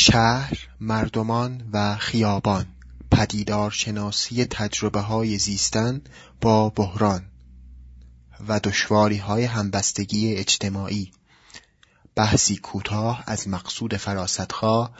شهر، 0.00 0.68
مردمان 0.80 1.68
و 1.72 1.96
خیابان، 1.96 2.66
پدیدارشناسی 3.10 4.48
های 4.94 5.38
زیستن 5.38 6.00
با 6.40 6.70
بحران 6.70 7.24
و 8.48 8.60
های 9.16 9.44
همبستگی 9.44 10.34
اجتماعی، 10.34 11.12
بحثی 12.14 12.56
کوتاه 12.56 13.24
از 13.26 13.48
مقصود 13.48 13.96
فراستخواه 13.96 14.90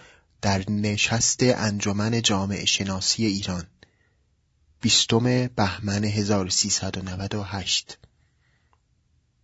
در 0.43 0.71
نشست 0.71 1.39
انجمن 1.43 2.23
جامعه 2.23 2.65
شناسی 2.65 3.27
ایران. 3.27 3.67
بیستم 4.81 5.47
بهمن 5.47 6.05
1398 6.05 7.99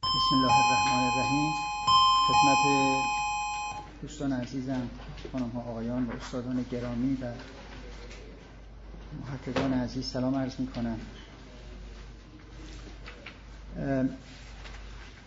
بسم 0.02 0.36
الله 0.36 0.52
الرحمن 0.52 1.04
الرحیم. 1.04 1.52
خدمت 2.28 3.25
دوستان 4.02 4.32
عزیزم 4.32 4.88
خانم 5.32 5.48
ها 5.48 5.60
آقایان 5.60 6.06
و 6.06 6.12
استادان 6.12 6.64
گرامی 6.70 7.18
و 7.22 7.26
محققان 9.20 9.72
عزیز 9.72 10.04
سلام 10.06 10.34
عرض 10.34 10.60
می 10.60 10.66
کنم. 10.66 10.98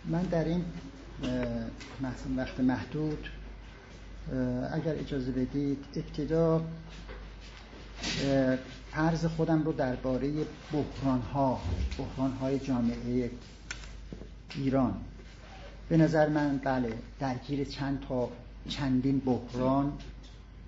من 0.04 0.22
در 0.22 0.44
این 0.44 0.64
وقت 2.36 2.60
محدود 2.60 3.28
اگر 4.72 4.94
اجازه 4.94 5.32
بدید 5.32 5.84
ابتدا 5.96 6.64
عرض 8.94 9.24
خودم 9.24 9.62
رو 9.62 9.72
درباره 9.72 10.32
بحران 10.72 11.20
ها 11.20 11.60
بحران 11.98 12.32
های 12.32 12.58
جامعه 12.58 13.30
ایران. 14.54 14.94
به 15.88 15.96
نظر 15.96 16.28
من 16.28 16.58
بله 16.58 16.98
درگیر 17.20 17.64
چند 17.64 18.00
تا 18.08 18.28
چندین 18.68 19.18
بحران 19.18 19.92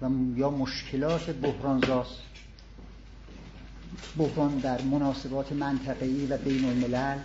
و 0.03 0.09
یا 0.37 0.51
مشکلات 0.51 1.31
بحرانزاست. 1.31 2.23
بحران 4.17 4.59
در 4.59 4.83
مناسبات 4.83 5.53
منطقه‌ای 5.53 6.27
و 6.27 6.37
بین 6.37 6.65
الملل 6.65 7.19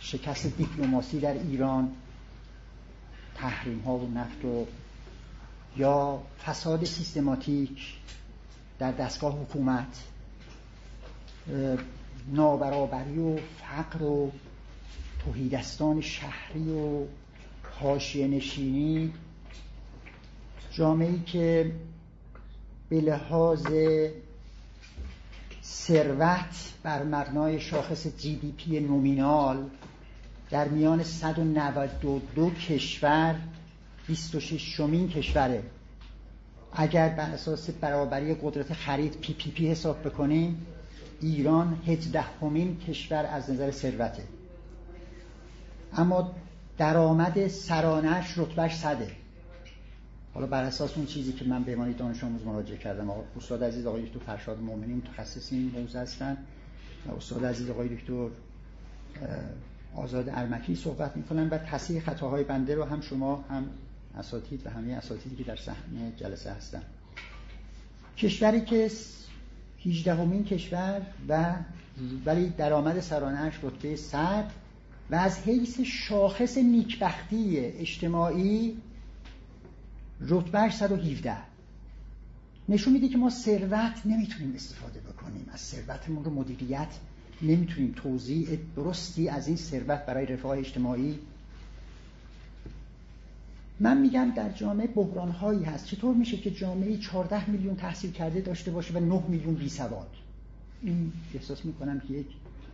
شکست 0.00 0.46
دیپلماسی 0.46 1.20
در 1.20 1.32
ایران 1.32 1.92
تحریم 3.34 3.80
ها 3.80 3.96
و 3.96 4.10
نفت 4.10 4.44
و 4.44 4.66
یا 5.76 6.22
فساد 6.46 6.84
سیستماتیک 6.84 7.94
در 8.78 8.92
دستگاه 8.92 9.42
حکومت 9.42 10.04
نابرابری 12.32 13.18
و 13.18 13.36
فقر 13.36 14.02
و 14.02 14.32
تهیدستان 15.24 16.00
شهری 16.00 16.70
و 16.70 17.04
حاشیه 17.80 18.28
نشینی 18.28 19.12
جامعه 20.76 21.24
که 21.26 21.72
به 22.88 23.00
لحاظ 23.00 23.66
ثروت 25.64 26.72
بر 26.82 27.02
مبنای 27.02 27.60
شاخص 27.60 28.06
GDP 28.06 28.80
nominal 28.80 29.64
در 30.50 30.68
میان 30.68 31.02
192 31.02 32.50
کشور 32.50 33.34
26 34.06 34.76
شمین 34.76 35.08
کشوره. 35.08 35.62
اگر 36.72 37.08
بر 37.08 37.30
اساس 37.30 37.70
برابری 37.70 38.34
قدرت 38.34 38.72
خرید 38.72 39.20
PPP 39.20 39.70
حساب 39.70 40.02
بکنیم 40.02 40.66
ایران 41.20 41.78
18 41.86 42.20
همین 42.20 42.78
کشور 42.78 43.26
از 43.26 43.50
نظر 43.50 43.70
ثروته. 43.70 44.22
اما 45.96 46.30
درآمد 46.78 47.48
سرانش 47.48 48.38
رتبهش 48.38 48.76
صده. 48.76 49.23
حالا 50.34 50.46
بر 50.46 50.64
اساس 50.64 50.96
اون 50.96 51.06
چیزی 51.06 51.32
که 51.32 51.44
من 51.44 51.62
به 51.62 51.74
دانش 51.74 52.24
آموز 52.24 52.46
مراجعه 52.46 52.78
کردم 52.78 53.10
آقا 53.10 53.24
استاد 53.36 53.64
عزیز 53.64 53.86
آقای 53.86 54.02
دکتر 54.02 54.18
فرشاد 54.18 54.60
مؤمنی 54.60 54.94
متخصص 54.94 55.52
این 55.52 55.72
موضوع 55.76 56.00
هستن 56.00 56.36
و 57.06 57.14
استاد 57.14 57.44
عزیز 57.44 57.70
آقای 57.70 57.88
دکتر 57.88 58.28
آزاد 59.94 60.28
ارمکی 60.28 60.74
صحبت 60.74 61.16
می‌کنن 61.16 61.48
و 61.48 61.58
تصحیح 61.58 62.00
خطاهای 62.00 62.44
بنده 62.44 62.74
رو 62.74 62.84
هم 62.84 63.00
شما 63.00 63.44
هم 63.50 63.66
اساتید 64.18 64.66
و 64.66 64.70
همه 64.70 64.92
اساتیدی 64.92 65.36
که 65.36 65.44
در 65.44 65.56
صحنه 65.56 66.12
جلسه 66.16 66.50
هستن. 66.50 66.82
کشوری 68.16 68.60
که 68.60 68.90
18 69.86 70.14
همین 70.14 70.44
کشور 70.44 71.02
و 71.28 71.54
ولی 72.24 72.48
درآمد 72.48 73.00
سرانهش 73.00 73.54
رتبه 73.62 73.96
100 73.96 74.50
و 75.10 75.14
از 75.14 75.38
حیث 75.38 75.80
شاخص 75.80 76.58
نیکبختی 76.58 77.58
اجتماعی 77.58 78.76
رتبهش 80.20 80.74
117 80.74 81.36
نشون 82.68 82.92
میده 82.92 83.08
که 83.08 83.18
ما 83.18 83.30
ثروت 83.30 84.02
نمی‌تونیم 84.04 84.54
استفاده 84.54 85.00
بکنیم. 85.00 85.46
از 85.52 85.60
ثروتمون 85.60 86.24
رو 86.24 86.30
مدیریت 86.30 86.88
نمی‌تونیم. 87.42 87.92
توضیح 87.96 88.58
درستی 88.76 89.28
از 89.28 89.46
این 89.48 89.56
ثروت 89.56 90.06
برای 90.06 90.26
رفاه 90.26 90.58
اجتماعی. 90.58 91.18
من 93.80 94.00
میگم 94.00 94.32
در 94.36 94.52
جامعه 94.52 94.86
بحران 94.86 95.30
هایی 95.30 95.64
هست. 95.64 95.86
چطور 95.86 96.14
میشه 96.14 96.36
که 96.36 96.50
جامعه 96.50 96.96
14 96.96 97.50
میلیون 97.50 97.76
تحصیل 97.76 98.10
کرده 98.12 98.40
داشته 98.40 98.70
باشه 98.70 98.94
و 98.94 99.00
9 99.00 99.22
میلیون 99.28 99.54
بی 99.54 99.68
سواد 99.68 100.10
این 100.82 101.12
احساس 101.34 101.64
می‌کنم 101.64 102.00
که 102.00 102.14
یک 102.14 102.26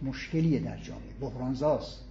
مشکلیه 0.02 0.60
در 0.60 0.76
جامعه. 0.76 1.12
بحرانزاست. 1.20 2.09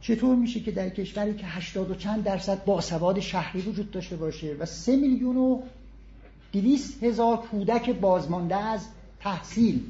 چطور 0.00 0.36
میشه 0.36 0.60
که 0.60 0.70
در 0.70 0.88
کشوری 0.88 1.34
که 1.34 1.46
80 1.46 1.90
و 1.90 1.94
چند 1.94 2.24
درصد 2.24 2.64
باسواد 2.64 3.20
شهری 3.20 3.60
وجود 3.60 3.90
داشته 3.90 4.16
باشه 4.16 4.56
و 4.58 4.66
3 4.66 4.96
میلیون 4.96 5.36
و 5.36 5.62
200 6.52 7.02
هزار 7.04 7.36
کودک 7.36 7.90
بازمانده 7.90 8.56
از 8.56 8.86
تحصیل؟ 9.20 9.82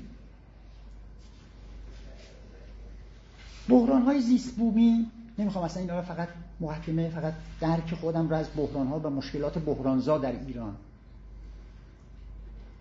بحران 3.69 4.03
های 4.03 4.21
زیست 4.21 4.57
بومی 4.57 5.07
نمی‌خوام 5.39 5.65
اصلا 5.65 5.83
این 5.83 6.03
فقط 6.03 6.29
محکمه 6.61 7.09
فقط 7.11 7.35
درک 7.61 7.95
خودم 7.95 8.29
رو 8.29 8.37
از 8.37 8.47
بحران 8.57 8.87
ها 8.87 8.99
و 8.99 9.11
مشکلات 9.11 9.59
بحرانزا 9.59 10.19
در 10.19 10.33
ایران. 10.47 10.77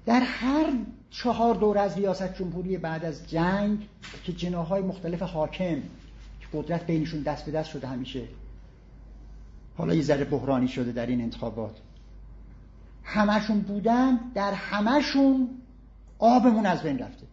در 0.05 0.19
هر 0.19 0.73
چهار 1.11 1.55
دور 1.55 1.77
از 1.77 1.97
ریاست 1.97 2.37
جمهوری 2.37 2.77
بعد 2.77 3.05
از 3.05 3.29
جنگ 3.29 3.87
که 4.23 4.33
جناهای 4.33 4.81
مختلف 4.81 5.21
حاکم 5.21 5.81
قدرت 6.53 6.85
بینشون 6.85 7.21
دست 7.21 7.45
به 7.45 7.51
دست 7.51 7.69
شده 7.69 7.87
همیشه. 7.87 8.23
حالا 9.77 9.93
یه 9.93 10.01
ذره 10.01 10.25
بحرانی 10.25 10.67
شده 10.67 10.91
در 10.91 11.05
این 11.05 11.21
انتخابات. 11.21 11.75
همشون 13.03 13.61
بودن 13.61 14.19
در 14.33 14.53
همشون 14.53 15.49
آبمون 16.19 16.65
از 16.65 16.83
بین 16.83 16.99
رفته. 16.99 17.27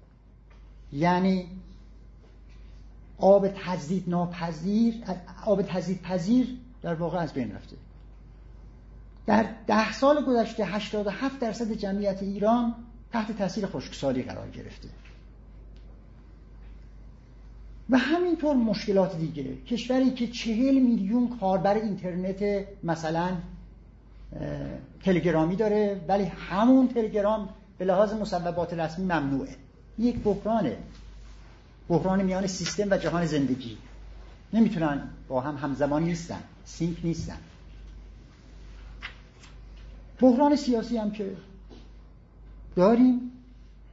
یعنی 0.92 1.46
آب 3.18 3.48
تزدید 3.48 4.08
ناپذیر 4.08 4.94
آب 5.44 5.62
تزدید 5.62 6.02
پذیر 6.02 6.58
در 6.82 6.94
واقع 6.94 7.18
از 7.18 7.32
بین 7.32 7.52
رفته. 7.52 7.76
در 9.26 9.46
ده 9.66 9.92
سال 9.92 10.24
گذشته 10.24 10.64
87 10.64 11.40
درصد 11.40 11.72
جمعیت 11.72 12.22
ایران 12.22 12.74
تحت 13.12 13.38
تاثیر 13.38 13.66
خشکسالی 13.66 14.22
قرار 14.22 14.50
گرفته. 14.50 14.88
و 17.90 17.98
همینطور 17.98 18.56
مشکلات 18.56 19.18
دیگه. 19.18 19.56
کشوری 19.56 20.10
که 20.10 20.26
چهل 20.26 20.78
میلیون 20.78 21.38
کاربر 21.40 21.74
اینترنت 21.74 22.66
مثلا 22.82 23.36
تلگرامی 25.04 25.56
داره 25.56 26.00
ولی 26.08 26.24
همون 26.24 26.88
تلگرام 26.88 27.48
به 27.78 27.84
لحاظ 27.84 28.12
مصوبات 28.12 28.74
رسمی 28.74 29.04
ممنوعه. 29.04 29.56
یک 29.98 30.18
بحرانه. 30.18 30.76
بحران 31.88 32.22
میان 32.22 32.46
سیستم 32.46 32.90
و 32.90 32.96
جهان 32.96 33.26
زندگی. 33.26 33.76
نمی‌تونن 34.52 35.08
با 35.28 35.40
هم 35.40 35.56
همزمان 35.56 36.02
نیستن. 36.02 36.40
سینک 36.64 36.96
نیستن. 37.04 37.38
بحران 40.20 40.56
سیاسی 40.56 40.96
هم 40.96 41.10
که 41.10 41.36
داریم. 42.76 43.30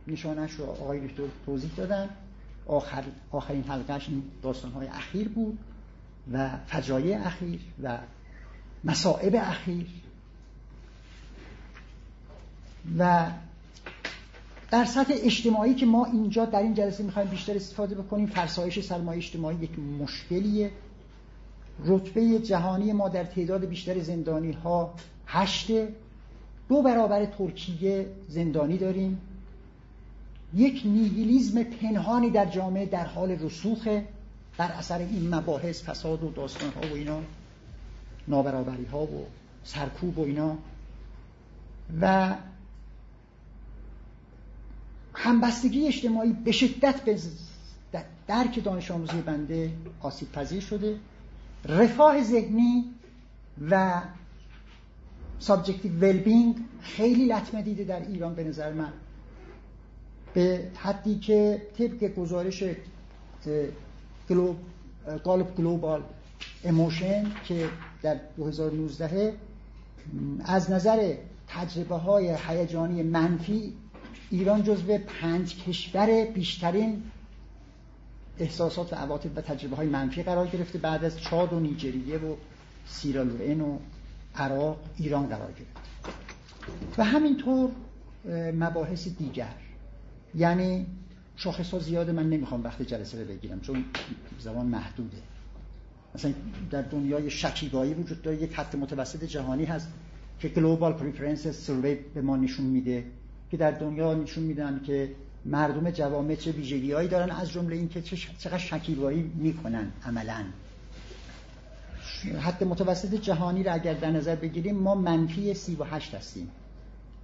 نشانش 0.07 0.51
رو 0.51 0.65
آقای 0.65 1.07
دکتر 1.07 1.24
توضیح 1.45 1.71
دادن. 1.77 2.10
آخر، 2.71 3.03
آخرین 3.31 3.63
حلقهش 3.63 4.09
این 4.09 4.23
های 4.75 4.88
اخیر 4.88 5.29
بود 5.29 5.59
و 6.33 6.50
فجایع 6.68 7.27
اخیر 7.27 7.59
و 7.83 7.97
مصائب 8.83 9.35
اخیر. 9.35 9.88
و 12.97 13.31
در 14.71 14.85
سطح 14.85 15.13
اجتماعی 15.18 15.73
که 15.73 15.85
ما 15.85 16.06
اینجا 16.06 16.45
در 16.45 16.59
این 16.62 16.73
جلسه 16.73 17.03
می‌خوایم 17.03 17.29
بیشتر 17.29 17.56
استفاده 17.56 17.95
بکنیم 17.95 18.27
فرسایش 18.27 18.79
سرمایه 18.79 19.17
اجتماعی 19.17 19.57
یک 19.57 19.79
مشکلیه. 19.79 20.71
رتبه 21.85 22.39
جهانی 22.39 22.94
ما 22.94 23.09
در 23.09 23.24
تعداد 23.24 23.65
بیشتر 23.65 24.00
زندانی 24.00 24.51
ها 24.51 24.94
هشته. 25.27 25.95
دو 26.69 26.81
برابر 26.81 27.25
ترکیه 27.25 28.07
زندانی 28.27 28.77
داریم. 28.77 29.21
یک 30.56 30.81
نیهیلیزم 30.86 31.63
پنهانی 31.63 32.30
در 32.30 32.45
جامعه 32.45 32.86
در 32.86 33.06
حال 33.06 33.31
رسوخه 33.31 34.07
بر 34.57 34.71
اثر 34.71 34.98
این 34.98 35.36
مباحث 35.36 35.83
فساد 35.83 36.24
و 36.24 36.31
داستان 36.31 36.69
ها 36.69 36.81
و 36.81 36.94
اینا 36.94 37.21
نابرابری 38.27 38.86
ها 38.86 39.03
و 39.03 39.27
سرکوب 39.63 40.19
و 40.19 40.21
اینا. 40.25 40.57
و 42.01 42.36
همبستگی 45.13 45.88
اجتماعی 45.88 46.33
به 46.33 46.51
شدت 46.51 47.01
به 47.01 47.19
درک 48.27 48.63
دانش 48.63 48.92
آموزی 48.92 49.21
بنده 49.21 49.71
آسیب 50.01 50.31
پذیر 50.31 50.62
شده. 50.62 50.98
رفاه 51.65 52.24
ذهنی 52.24 52.86
و 53.69 54.01
subjective 55.39 55.92
well-being 55.92 56.56
خیلی 56.81 57.25
لطمه 57.25 57.62
دیده 57.62 57.83
در 57.83 58.07
ایران 58.07 58.36
به 58.36 58.44
نظر 58.44 58.74
من. 58.74 58.94
به 60.33 60.68
حدی 60.75 61.19
که 61.19 61.62
طبق 61.78 62.16
گزارش 62.16 62.63
گالوب 65.24 65.56
گلوبال 65.57 66.04
اموشن 66.63 67.31
که 67.45 67.69
در 68.01 68.19
2019 68.38 69.33
از 70.45 70.72
نظر 70.72 71.13
تجربه 71.48 71.95
های 71.95 72.38
هیجانی 72.48 73.04
منفی 73.04 73.74
ایران 74.30 74.63
جزو 74.63 74.98
پنج 74.98 75.63
کشور 75.63 76.25
بیشترین 76.25 77.04
احساسات 78.39 78.94
و 78.94 78.95
عواطف 78.95 79.30
و 79.36 79.42
تجربه 79.42 79.75
های 79.75 79.88
منفی 79.88 80.24
قرار 80.24 80.48
گرفته. 80.48 80.80
بعد 80.80 81.06
از 81.06 81.22
چاد 81.22 81.54
و 81.54 81.60
نیجریه 81.60 82.18
و 82.18 82.36
سیرالوئن 82.88 83.62
و 83.62 83.77
عراق 84.36 84.77
ایران 84.98 85.27
قرار 85.27 85.51
گرفت. 85.51 85.77
و 86.98 87.04
همینطور 87.04 87.69
مباحث 88.54 89.07
دیگر. 89.07 89.54
یعنی 90.36 90.86
شاخص 91.36 91.72
ها 91.72 91.80
زیاده 91.80 92.12
من 92.12 92.30
نمی‌خوام 92.30 92.63
وقت 92.63 92.81
جلسه 92.81 93.22
رو 93.22 93.28
بگیرم 93.28 93.60
چون 93.60 93.86
زمان 94.39 94.66
محدوده. 94.66 95.18
مثلا 96.16 96.33
در 96.72 96.81
دنیای 96.81 97.30
شکیبایی 97.30 97.94
وجود 97.94 98.22
داره 98.22 98.44
یک 98.44 98.56
خط 98.56 98.75
متوسط 98.75 99.24
جهانی 99.24 99.66
هست 99.66 99.88
که 100.39 100.48
Global 100.48 100.94
Preference 100.94 101.48
Survey 101.48 101.95
به 102.13 102.22
ما 102.22 102.38
نشون 102.38 102.66
میده 102.66 103.06
که 103.51 103.57
در 103.57 103.72
دنیا 103.72 104.13
نشون 104.13 104.44
میدن 104.44 104.81
که 104.86 105.16
مردم 105.45 105.92
جوامع 105.92 106.36
چه 106.36 106.51
ویژگیهایی 106.51 107.07
دارن 107.10 107.31
از 107.31 107.51
جمله 107.51 107.75
اینکه 107.75 108.01
چقدر 108.38 108.57
شکیبایی 108.57 109.22
می‌کنن 109.22 109.92
عملا. 110.06 110.45
حد 112.39 112.63
متوسط 112.63 113.16
جهانی 113.16 113.63
رو 113.63 113.74
اگر 113.74 113.94
در 113.94 114.12
نظر 114.12 114.36
بگیریم 114.36 114.75
ما 114.75 114.95
منفی 114.95 115.54
38 115.54 116.16
هستیم. 116.16 116.50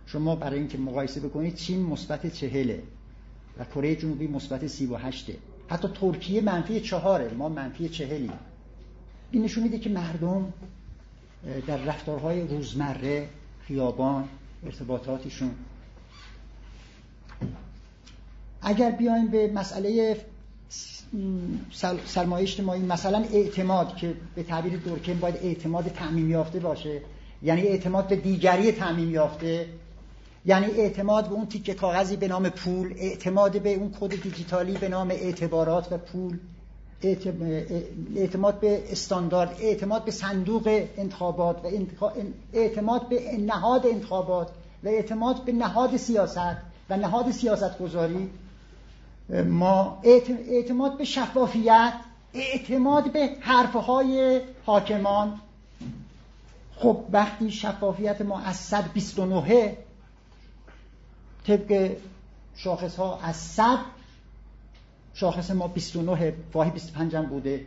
شما 0.06 0.36
برای 0.36 0.60
اینکه 0.60 0.78
مقایسه 0.78 1.20
بکنید 1.20 1.56
چین 1.56 1.82
مثبت 1.84 2.34
چهله 2.34 2.84
و 3.60 3.66
کره 3.66 3.96
جنوبی 3.96 4.28
مثبت 4.28 4.68
38 4.68 5.32
حتی 5.70 5.88
ترکیه 5.88 6.42
منفی 6.42 6.82
چهاره 6.82 7.34
ما 7.34 7.50
منفی 7.50 7.90
چهلیم. 7.90 8.32
این 9.32 9.44
نشون 9.44 9.64
میده 9.64 9.80
که 9.80 9.90
مردم 9.90 10.54
در 11.68 11.78
رفتارهای 11.78 12.48
روزمره 12.48 13.30
خیابان 13.68 14.28
ارتباطاتشون. 14.66 15.52
اگر 18.62 18.92
بیایم 18.92 19.28
به 19.28 19.52
مسئله 19.52 20.18
سرمایه 22.06 22.44
اجتماعی 22.44 22.82
مثلا 22.82 23.18
اعتماد 23.18 23.96
که 23.96 24.14
به 24.36 24.44
تعبیر 24.44 24.78
دورکین 24.78 25.20
باید 25.20 25.36
اعتماد 25.36 25.88
تعمیم 25.88 26.30
یافته 26.32 26.60
باشه. 26.60 27.02
یعنی 27.44 27.62
اعتماد 27.62 28.08
به 28.08 28.16
دیگری 28.16 28.72
تعمیم 28.72 29.12
یافته. 29.12 29.66
یعنی 30.46 30.66
اعتماد 30.66 31.28
به 31.28 31.34
اون 31.34 31.46
تیکه 31.46 31.74
کاغذی 31.74 32.16
به 32.16 32.28
نام 32.28 32.50
پول 32.50 32.94
اعتماد 32.98 33.62
به 33.62 33.74
اون 33.74 33.96
کد 34.00 34.22
دیجیتالی 34.22 34.78
به 34.78 34.90
نام 34.90 35.12
اعتبارات 35.12 35.92
و 35.92 35.98
پول 35.98 36.38
اعتماد 38.16 38.60
به 38.60 38.92
استاندارد 38.92 39.58
اعتماد 39.62 40.06
به 40.06 40.12
صندوق 40.12 40.88
انتخابات 40.98 41.66
و 41.66 41.70
اعتماد 42.54 43.10
به 43.10 43.38
نهاد 43.38 43.88
انتخابات 43.88 44.50
و 44.84 44.88
اعتماد 44.88 45.44
به 45.46 45.52
نهاد 45.52 45.98
سیاست 45.98 46.58
و 46.90 46.98
نهاد 46.98 47.32
سیاست 47.32 47.80
گذاری 47.80 48.30
ما 49.46 50.00
اعتماد 50.04 50.98
به 50.98 51.04
شفافیت 51.04 51.94
اعتماد 52.34 53.12
به 53.12 53.30
حرفهای 53.40 54.42
حاکمان. 54.66 55.40
خب 56.76 56.98
وقتی 57.12 57.52
شفافیت 57.52 58.22
ما 58.22 58.40
از 58.40 58.56
129 58.56 59.78
طبق 61.48 61.98
شاخص 62.56 62.96
ها 62.96 63.20
از 63.20 63.36
100 63.36 63.80
شاخص 65.14 65.52
ما 65.52 65.68
29 65.68 66.34
واهی 66.54 66.72
25 66.72 67.16
هم 67.16 67.26
بوده. 67.26 67.66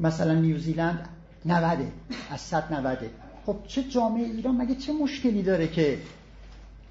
مثلا 0.00 0.34
نیوزیلند 0.34 1.08
90 1.46 1.92
از 2.30 2.40
100 2.40 2.72
90 2.72 3.10
خب 3.46 3.56
چه 3.66 3.82
جامعه 3.82 4.24
ایران؟ 4.24 4.56
مگه 4.56 4.74
چه 4.74 4.92
مشکلی 4.92 5.42
داره 5.42 5.68
که 5.68 5.98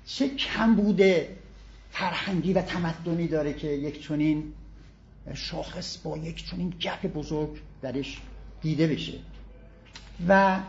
چه 0.06 0.30
کم 0.30 0.76
بوده 0.76 1.38
فرهنگی 1.92 2.54
و 2.54 2.62
تمدنی 2.62 3.28
داره 3.28 3.54
که 3.54 3.68
یک 3.68 4.08
چنین 4.08 4.54
شاخص 5.34 5.98
با 5.98 6.18
یک 6.18 6.50
چنین 6.50 6.70
گپ 6.70 7.06
بزرگ 7.06 7.50
درش 7.82 8.22
دیده 8.62 8.88
بشه؟ 8.88 9.14
و 10.28 10.60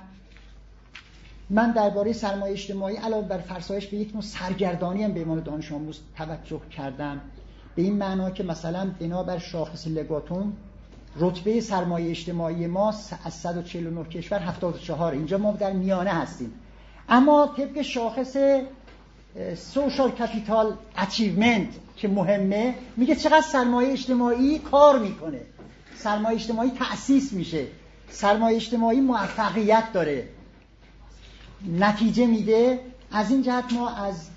من 1.51 1.71
درباره 1.71 2.13
سرمایه 2.13 2.53
اجتماعی 2.53 2.97
علاوه 2.97 3.29
بر 3.29 3.39
فرسایش 3.39 3.87
به 3.87 3.97
یک 3.97 4.13
نوع 4.13 4.23
سرگردانی 4.23 5.05
هم 5.05 5.13
به 5.13 5.21
عنوان 5.21 5.41
دانش 5.41 5.73
آموز 5.73 6.01
توجه 6.17 6.61
کردم. 6.77 7.21
به 7.75 7.83
این 7.83 7.97
معنا 7.97 8.31
که 8.31 8.43
مثلا 8.43 8.91
بنابر 9.01 9.39
شاخص 9.39 9.87
لگاتون 9.87 10.53
رتبه 11.17 11.61
سرمایه 11.61 12.11
اجتماعی 12.11 12.67
ما 12.67 12.95
از 13.25 13.35
149 13.35 14.05
کشور 14.05 14.39
74 14.39 15.13
اینجا 15.13 15.39
ما 15.39 15.53
در 15.53 15.73
میانه 15.73 16.11
هستیم. 16.11 16.53
اما 17.09 17.55
طبق 17.57 17.83
شاخص 17.83 18.37
social 19.57 20.11
capital 20.11 20.73
achievement 20.97 21.69
که 21.97 22.09
مهمه 22.09 22.75
میگه 22.97 23.15
چقدر 23.15 23.41
سرمایه 23.41 23.93
اجتماعی 23.93 24.59
کار 24.59 24.99
می‌کنه. 24.99 25.41
سرمایه 25.97 26.37
اجتماعی 26.37 26.71
تأسیس 26.71 27.33
میشه. 27.33 27.67
سرمایه 28.11 28.57
اجتماعی 28.57 29.01
موفقیت 29.01 29.93
داره. 29.93 30.29
نتیجه 31.65 32.27
میده. 32.27 32.81
از 33.11 33.31
این 33.31 33.43
جهت 33.43 33.73
ما 33.73 33.91
از 33.91 34.29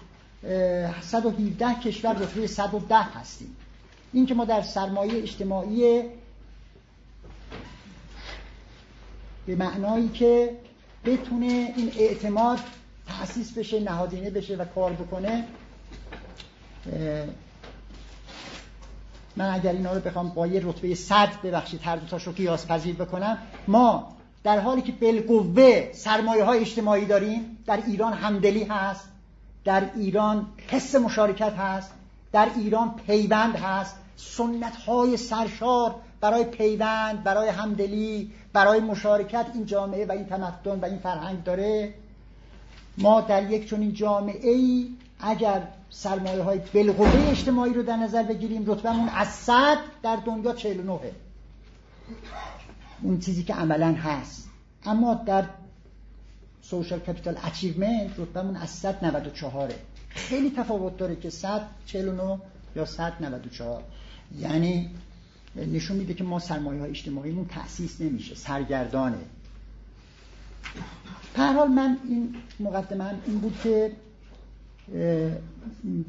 117 1.01 1.74
کشور 1.83 2.13
رتبه 2.13 2.48
110 2.48 2.95
هستیم. 2.95 3.56
این 4.13 4.25
که 4.25 4.33
ما 4.33 4.45
در 4.45 4.62
سرمایه 4.62 5.18
اجتماعی 5.18 6.04
به 9.45 9.56
معنایی 9.56 10.10
که 10.10 10.57
بتونه 11.06 11.74
این 11.75 11.92
اعتماد 11.98 12.60
تأسیس 13.07 13.51
بشه 13.51 13.80
نهادینه 13.80 14.30
بشه 14.30 14.56
و 14.56 14.66
کار 14.66 14.94
بکنه 14.94 15.45
من 19.35 19.54
اگر 19.54 19.71
اینا 19.71 19.94
رو 19.94 19.99
بخوام 19.99 20.30
با 20.30 20.47
یه 20.47 20.61
رتبه 20.66 20.95
صد 20.95 21.30
ببخشید 21.44 21.81
هر 21.83 21.95
دوتاش 21.95 22.23
رو 22.23 22.33
قیاس 22.33 22.68
پذیر 22.68 22.95
بکنم 22.95 23.38
ما 23.68 24.16
در 24.44 24.60
حالی 24.60 24.81
که 24.81 24.92
بالقوه 24.92 25.90
سرمایه 25.94 26.44
های 26.44 26.60
اجتماعی 26.60 27.06
داریم 27.06 27.58
در 27.66 27.80
ایران 27.88 28.14
همدلی 28.14 28.64
هست 28.64 29.10
در 29.66 29.90
ایران 29.96 30.48
حس 30.68 30.96
مشارکت 30.96 31.54
هست 31.54 31.92
در 32.31 32.48
ایران 32.56 32.96
پیوند 33.08 33.56
هست. 33.56 33.96
سنت 34.16 34.76
های 34.76 35.18
سرشار 35.18 35.96
برای 36.22 36.44
پیوند 36.44 37.24
برای 37.24 37.50
همدلی 37.50 38.31
برای 38.54 38.80
مشارکت 38.80 39.46
این 39.54 39.66
جامعه 39.66 40.06
و 40.06 40.12
این 40.12 40.26
تمدن 40.26 40.80
و 40.80 40.86
این 40.86 40.98
فرهنگ 40.98 41.44
داره. 41.44 41.94
ما 42.98 43.22
در 43.22 43.52
یک 43.52 43.69
چنین 43.69 43.94
جامعه 43.94 44.50
ای 44.50 44.90
اگر 45.19 45.68
سرمایه 45.90 46.44
های 46.44 46.60
بالقوه 46.74 47.30
اجتماعی 47.30 47.74
رو 47.74 47.84
در 47.84 47.98
نظر 47.98 48.24
بگیریم 48.24 48.64
رتبهمون 48.68 49.10
از 49.10 49.28
صد 49.28 49.78
در 50.04 50.16
دنیا 50.16 50.54
49 50.54 51.00
اون 53.02 53.20
چیزی 53.20 53.44
که 53.44 53.54
عملا 53.54 53.94
هست. 53.94 54.50
اما 54.84 55.14
در 55.14 55.46
social 56.62 57.00
capital 57.00 57.38
achievement 57.44 58.19
رتبهمون 58.20 58.56
از 58.56 58.70
194 58.70 59.74
خیلی 60.10 60.52
تفاوت 60.58 60.98
داره 60.98 61.16
که 61.16 61.30
149 61.30 62.40
یا 62.76 62.86
194 62.86 63.84
یعنی 64.40 64.90
نشون 65.56 65.98
میده 65.98 66.14
که 66.14 66.24
ما 66.24 66.40
سرمایه 66.40 66.80
های 66.82 66.90
اجتماعیمون 66.90 67.46
تأسیس 67.46 68.02
نمیشه 68.02 68.36
سرگردانه. 68.36 69.18
هر 71.36 71.54
حال 71.54 71.68
من 71.68 71.98
این 72.10 72.36
مقدمه 72.60 73.14
این 73.26 73.40
بود 73.40 73.60
که 73.64 73.92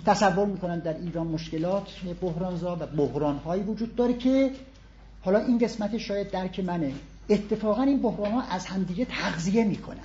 تصور 0.06 0.46
می‌کنم 0.46 0.80
در 0.80 0.96
ایران 0.98 1.26
مشکلات 1.26 1.88
بحرانزا 2.20 2.76
و 2.80 2.86
بحرانهایی 2.86 3.62
وجود 3.62 3.96
داره 3.96 4.14
که 4.14 4.50
حالا 5.22 5.38
این 5.38 5.58
قسمت 5.58 5.98
شاید 5.98 6.30
درک 6.30 6.60
منه. 6.60 6.92
اتفاقا 7.28 7.82
این 7.82 8.02
بحران 8.02 8.32
ها 8.32 8.42
از 8.42 8.66
همدیگه 8.66 9.04
تغذیه 9.04 9.64
می‌کنن. 9.64 9.96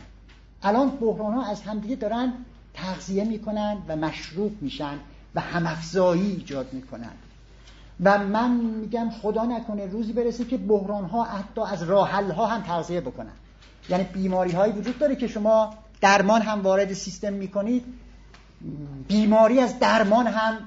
الان 0.64 0.90
بحران 0.90 1.34
ها 1.34 1.46
از 1.46 1.62
همدیگه 1.62 1.96
دارن 1.96 2.34
تغذیه 2.74 3.24
می‌کنن 3.24 3.78
و 3.88 3.96
مشروب 3.96 4.62
میشن 4.62 4.98
و 5.36 5.42
همافزایی 5.42 6.32
ایجاد 6.32 6.74
می‌کنن. 6.74 7.12
و 8.04 8.18
من 8.18 8.52
میگم 8.52 9.10
خدا 9.22 9.46
نکنه 9.46 9.86
روزی 9.86 10.14
برسه 10.14 10.46
که 10.46 10.58
بحران 10.58 11.06
ها 11.06 11.24
حتی 11.24 11.62
از 11.62 11.84
راحل 11.84 12.32
ها 12.32 12.46
هم 12.46 12.62
تغذیه 12.62 13.02
بکنن. 13.02 13.34
یعنی 13.90 14.04
بیماری 14.04 14.52
هایی 14.52 14.74
وجود 14.74 15.00
داره 15.00 15.16
که 15.16 15.28
شما 15.28 15.74
درمان 16.02 16.42
هم 16.42 16.62
وارد 16.62 16.94
سیستم 16.94 17.34
می‌کنید 17.34 17.86
بیماری 19.08 19.60
از 19.60 19.80
درمان 19.80 20.28
هم 20.28 20.58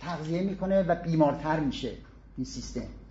تغذیه 0.00 0.42
می‌کنه 0.42 0.82
و 0.82 0.94
بیمارتر 0.94 1.60
میشه 1.60 1.92
این 2.36 2.44
سیستم. 2.44 3.01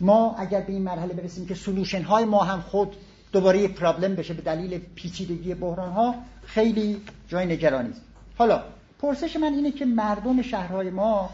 ما 0.00 0.34
اگر 0.38 0.60
به 0.60 0.72
این 0.72 0.82
مرحله 0.82 1.14
برسیم 1.14 1.46
که 1.46 1.54
سلوشن 1.54 2.02
های 2.02 2.24
ما 2.24 2.44
هم 2.44 2.60
خود 2.60 2.96
دوباره 3.32 3.58
یک 3.58 3.74
پرابلم 3.74 4.14
بشه 4.14 4.34
به 4.34 4.42
دلیل 4.42 4.78
پیچیدگی 4.78 5.54
بحران 5.54 5.92
ها 5.92 6.14
خیلی 6.44 7.02
جای 7.28 7.46
نگرانی 7.46 7.90
است. 7.90 8.02
حالا 8.38 8.62
پرسش 8.98 9.36
من 9.36 9.52
اینه 9.52 9.72
که 9.72 9.84
مردم 9.84 10.42
شهرهای 10.42 10.90
ما 10.90 11.30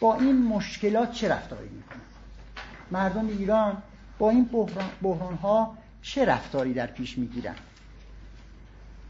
با 0.00 0.14
این 0.14 0.42
مشکلات 0.42 1.12
چه 1.12 1.28
رفتاری 1.28 1.68
می‌کنن 1.68 2.00
مردم 2.90 3.28
ایران 3.28 3.82
با 4.18 4.30
این 4.30 4.44
بحران, 5.02 5.34
ها 5.34 5.76
چه 6.02 6.24
رفتاری 6.24 6.74
در 6.74 6.86
پیش 6.86 7.18
می‌گیرن 7.18 7.54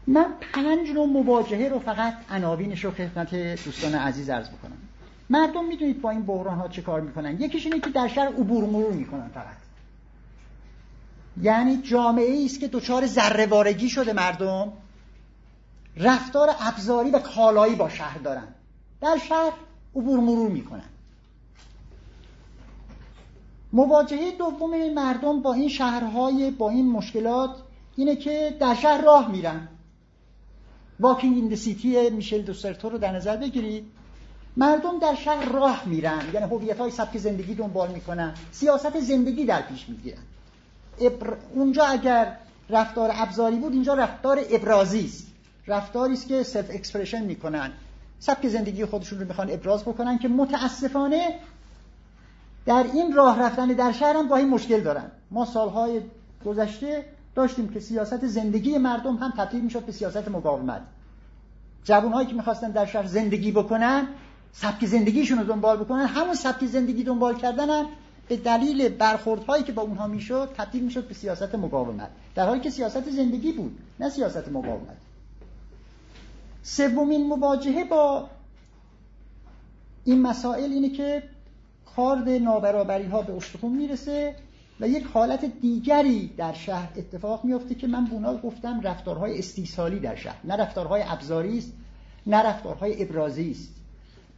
من 0.07 0.25
پنج 0.53 0.89
نوع 0.89 1.07
مواجهه 1.07 1.69
رو 1.69 1.79
فقط 1.79 2.13
عناوینش 2.29 2.85
رو 2.85 2.91
خدمت 2.91 3.35
دوستان 3.65 3.95
عزیز 3.95 4.29
عرض 4.29 4.49
بکنم. 4.49 4.77
مردم 5.29 5.65
می‌دونید 5.65 6.01
با 6.01 6.09
این 6.09 6.25
بحران 6.25 6.57
ها 6.57 6.67
چه 6.67 6.81
کار 6.81 7.01
می‌کنن. 7.01 7.41
یکیش 7.41 7.65
اینه 7.65 7.79
که 7.79 7.89
در 7.89 8.07
شهر 8.07 8.27
عبور 8.27 8.63
مرور 8.63 8.91
می‌کنن 8.91 9.27
فقط. 9.27 9.55
یعنی 11.41 11.77
جامعه 11.77 12.45
است 12.45 12.59
که 12.59 12.67
دچار 12.67 13.07
ذره 13.07 13.87
شده 13.87 14.13
مردم. 14.13 14.73
رفتار 15.97 16.49
ابزاری 16.59 17.09
و 17.09 17.19
کالایی 17.19 17.75
با 17.75 17.89
شهر 17.89 18.17
دارن. 18.17 18.47
در 19.01 19.17
شهر 19.17 19.51
عبور 19.95 20.19
مرور 20.19 20.51
می‌کنن. 20.51 20.89
مواجهه 23.73 24.31
دوم 24.31 24.93
مردم 24.93 25.41
با 25.41 25.53
این 25.53 25.69
شهرهای 25.69 26.51
با 26.51 26.69
این 26.69 26.91
مشکلات 26.91 27.55
اینه 27.95 28.15
که 28.15 28.57
در 28.59 28.75
شهر 28.75 29.01
راه 29.01 29.31
میرن. 29.31 29.67
واکینگ 30.99 31.37
این 31.37 31.55
سیتی 31.55 32.09
میشل 32.09 32.41
دوسترتو 32.41 32.89
رو 32.89 32.97
در 32.97 33.11
نظر 33.11 33.37
بگیرید. 33.37 33.91
مردم 34.57 34.99
در 34.99 35.15
شهر 35.15 35.49
راه 35.49 35.83
میرن. 35.85 36.21
یعنی 36.33 36.45
هویت 36.45 36.77
های 36.77 36.91
سبک 36.91 37.17
زندگی 37.17 37.55
دنبال 37.55 37.91
می‌کنن. 37.91 38.33
سیاست 38.51 38.99
زندگی 38.99 39.45
در 39.45 39.61
پیش 39.61 39.89
می‌گیرن. 39.89 40.21
اونجا 41.53 41.85
اگر 41.85 42.37
رفتار 42.69 43.11
ابزاری 43.13 43.55
بود 43.55 43.73
اینجا 43.73 43.93
رفتار 43.93 44.39
ابرازی 44.49 45.05
است. 45.05 45.27
رفتاری 45.67 46.13
است 46.13 46.27
که 46.27 46.43
self 46.43 46.65
expression 46.69 47.23
می‌کنن. 47.23 47.71
سبک 48.19 48.47
زندگی 48.47 48.85
خودشون 48.85 49.19
رو 49.19 49.27
می‌خوان 49.27 49.51
ابراز 49.51 49.81
بکنن 49.81 50.17
که 50.17 50.27
متاسفانه 50.27 51.39
در 52.65 52.85
این 52.93 53.13
راه 53.13 53.39
رفتن 53.39 53.67
در 53.67 53.91
شهر 53.91 54.15
هم 54.15 54.31
این 54.31 54.49
مشکل 54.49 54.81
دارن. 54.81 55.11
ما 55.31 55.45
سالهای 55.45 56.01
گذشته 56.45 57.05
داشتیم 57.35 57.69
که 57.69 57.79
سیاست 57.79 58.27
زندگی 58.27 58.77
مردم 58.77 59.15
هم 59.15 59.33
تبدیل 59.37 59.61
می‌شد 59.61 59.85
به 59.85 59.91
سیاست 59.91 60.27
مقاومت. 60.27 60.81
جوانهایی 61.83 62.27
که 62.27 62.33
می‌خواستن 62.33 62.71
در 62.71 62.85
شهر 62.85 63.05
زندگی 63.05 63.51
بکنن 63.51 64.07
سبک 64.57 64.85
زندگیشون 64.85 65.37
رو 65.37 65.43
دنبال 65.43 65.77
بکنن. 65.77 66.05
همون 66.05 66.33
سبک 66.33 66.65
زندگی 66.65 67.03
دنبال 67.03 67.37
کردن 67.37 67.85
به 68.27 68.37
دلیل 68.37 68.89
برخوردهایی 68.89 69.63
که 69.63 69.71
با 69.71 69.81
اونها 69.81 70.07
می‌شد 70.07 70.49
تبدیل 70.57 70.83
می‌شد 70.83 71.07
به 71.07 71.13
سیاست 71.13 71.55
مقاومت. 71.55 72.09
در 72.35 72.47
حالی 72.47 72.59
که 72.59 72.69
سیاست 72.69 73.09
زندگی 73.09 73.51
بود 73.51 73.77
نه 73.99 74.09
سیاست 74.09 74.47
مقاومت. 74.47 74.97
سومین 76.63 77.27
مواجهه 77.27 77.83
با 77.83 78.29
این 80.05 80.21
مسائل 80.21 80.71
اینه 80.71 80.89
که 80.89 81.23
کارد 81.95 82.29
نابرابری 82.29 83.05
ها 83.05 83.21
به 83.21 83.33
استخون 83.33 83.71
می‌رسه 83.71 84.35
و 84.79 84.87
یک 84.87 85.03
حالت 85.13 85.45
دیگری 85.61 86.27
در 86.37 86.53
شهر 86.53 86.89
اتفاق 86.97 87.45
میفته 87.45 87.75
که 87.75 87.87
من 87.87 88.05
بونا 88.05 88.37
گفتم 88.37 88.81
رفتارهای 88.81 89.39
استیصالی 89.39 89.99
در 89.99 90.15
شهر. 90.15 90.37
نه 90.43 90.55
رفتارهای 90.55 91.03
ابزاری 91.07 91.57
است 91.57 91.73
نه 92.27 92.37
رفتارهای 92.37 93.03
ابرازی 93.03 93.51
است 93.51 93.74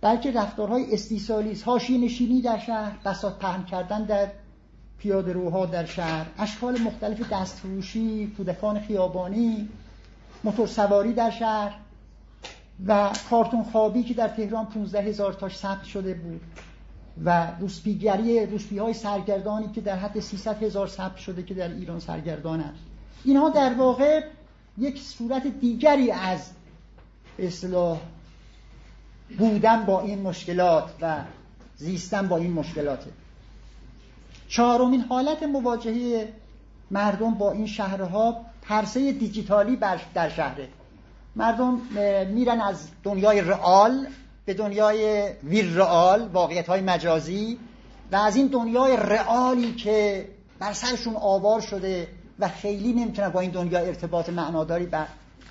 بلکه 0.01 0.31
رفتارهای 0.31 0.93
استیصالی 0.93 1.51
است 1.51 1.63
هاشی 1.63 1.97
نشینی 1.97 2.41
در 2.41 2.57
شهر 2.57 2.97
بساط 3.05 3.33
پهن 3.33 3.63
کردن 3.63 4.03
در 4.03 4.27
پیاده 4.97 5.33
روها 5.33 5.65
در 5.65 5.85
شهر 5.85 6.25
اشکال 6.37 6.81
مختلف 6.81 7.33
دستفروشی 7.33 8.33
کودکان 8.37 8.79
خیابانی 8.79 9.69
موتور 10.43 10.67
سواری 10.67 11.13
در 11.13 11.29
شهر 11.29 11.79
و 12.87 13.09
کارتون 13.29 13.63
خوابی 13.63 14.03
که 14.03 14.13
در 14.13 14.27
تهران 14.27 14.65
15 14.65 15.01
هزار 15.01 15.33
تاش 15.33 15.57
ثبت 15.57 15.83
شده 15.83 16.13
بود 16.13 16.41
و 17.25 17.47
روسپیگری 17.59 18.45
روسپی 18.45 18.77
های 18.77 18.93
سرگردانی 18.93 19.67
که 19.67 19.81
در 19.81 19.95
حد 19.95 20.19
300 20.19 20.63
هزار 20.63 20.87
ثبت 20.87 21.17
شده 21.17 21.43
که 21.43 21.53
در 21.53 21.67
ایران 21.67 21.99
سرگردان 21.99 22.63
اینها 23.23 23.49
در 23.49 23.73
واقع 23.73 24.23
یک 24.77 25.01
صورت 25.01 25.47
دیگری 25.47 26.11
از 26.11 26.49
اصلاح 27.39 27.99
بودن 29.37 29.85
با 29.85 30.01
این 30.01 30.21
مشکلات 30.21 30.89
و 31.01 31.21
زیستن 31.75 32.27
با 32.27 32.37
این 32.37 32.53
مشکلاته. 32.53 33.11
چهارمین 34.47 35.01
حالت 35.01 35.43
مواجهه 35.43 36.33
مردم 36.91 37.33
با 37.33 37.51
این 37.51 37.67
شهرها 37.67 38.45
پرسه 38.61 39.11
دیجیتالی 39.11 39.75
در 40.13 40.29
شهره. 40.29 40.67
مردم 41.35 41.81
میرن 42.27 42.61
از 42.61 42.87
دنیای 43.03 43.41
رئال 43.41 44.07
به 44.45 44.53
دنیای 44.53 45.31
ویررئال 45.43 46.27
واقعیت 46.27 46.67
های 46.67 46.81
مجازی 46.81 47.59
و 48.11 48.15
از 48.15 48.35
این 48.35 48.47
دنیای 48.47 48.97
رئالی 48.97 49.73
که 49.73 50.27
بر 50.59 50.73
سرشون 50.73 51.15
آوار 51.15 51.61
شده 51.61 52.07
و 52.39 52.47
خیلی 52.47 52.93
نمی‌تونن 52.93 53.29
با 53.29 53.39
این 53.39 53.51
دنیا 53.51 53.79
ارتباط 53.79 54.29
معناداری 54.29 54.85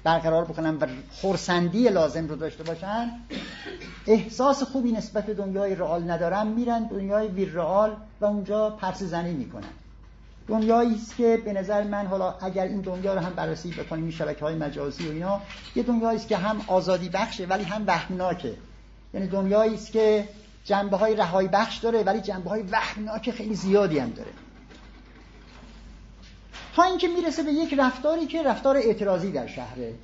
برقرار 0.05 0.45
بکنن 0.45 0.76
و 0.76 0.87
خورسندی 1.11 1.88
لازم 1.88 2.29
رو 2.29 2.37
داشته 2.37 2.62
باشن 2.62 3.11
احساس 4.07 4.62
خوبی 4.62 4.93
نسبت 4.93 5.26
به 5.26 5.35
دنیای 5.35 5.75
رئال 5.75 6.11
ندارن 6.11 6.47
میرن 6.47 6.85
دنیای 6.85 7.29
ویررئال 7.29 7.97
و 8.21 8.25
اونجا 8.25 8.71
پرس 8.71 9.03
زنی 9.03 9.33
می‌کنن. 9.33 9.69
دنیایی 10.49 10.95
است 10.95 11.17
که 11.17 11.43
به 11.45 11.53
نظر 11.53 11.83
من 11.83 12.07
حالا 12.07 12.35
اگر 12.41 12.65
این 12.65 12.81
دنیا 12.81 13.15
رو 13.15 13.21
هم 13.21 13.35
بررسی 13.35 13.71
بکنیم 13.71 14.03
این 14.03 14.12
شبکه 14.12 14.41
های 14.41 14.55
مجازی 14.55 15.09
و 15.09 15.12
اینا 15.12 15.41
یه 15.76 15.83
دنیایی 15.83 16.17
است 16.17 16.29
که 16.29 16.37
هم 16.37 16.61
آزادی 16.67 17.09
بخشه 17.09 17.47
ولی 17.47 17.65
هم 17.65 17.85
وهمناکه. 17.87 18.55
یعنی 19.15 19.26
دنیایی 19.26 19.75
است 19.75 19.93
که 19.93 20.29
جنبه 20.65 20.97
های 20.97 21.17
رهایی 21.17 21.49
بخش 21.49 21.79
داره 21.79 22.03
ولی 22.03 22.21
جنبه 22.21 22.50
های 22.50 22.65
خیلی 23.33 23.55
زیادی 23.55 23.99
هم 23.99 24.11
داره. 24.11 24.31
تا 26.76 26.83
اینکه 26.83 27.09
می‌رسه 27.09 27.42
به 27.42 27.52
یک 27.52 27.75
رفتاری 27.78 28.26
که 28.26 28.42
رفتار 28.42 28.76
اعتراضی 28.76 29.33
در 29.33 29.47
شهره. 29.47 29.95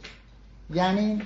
یعنی 0.75 1.23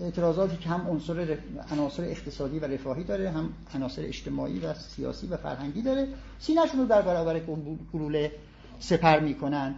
اعتراضاتی 0.00 0.56
که 0.56 0.68
هم 0.68 0.90
عنصر 0.90 1.38
عناصر 1.72 2.04
اقتصادی 2.04 2.58
و 2.58 2.64
رفاهی 2.64 3.04
داره 3.04 3.30
هم 3.30 3.52
عناصر 3.74 4.02
اجتماعی 4.02 4.58
و 4.58 4.74
سیاسی 4.74 5.26
و 5.26 5.36
فرهنگی 5.36 5.82
داره. 5.82 6.08
سینهشون 6.38 6.80
رو 6.80 6.86
در 6.86 7.02
برابر 7.02 7.40
گلوله 7.92 8.32
سپر 8.80 9.20
می‌کنن. 9.20 9.74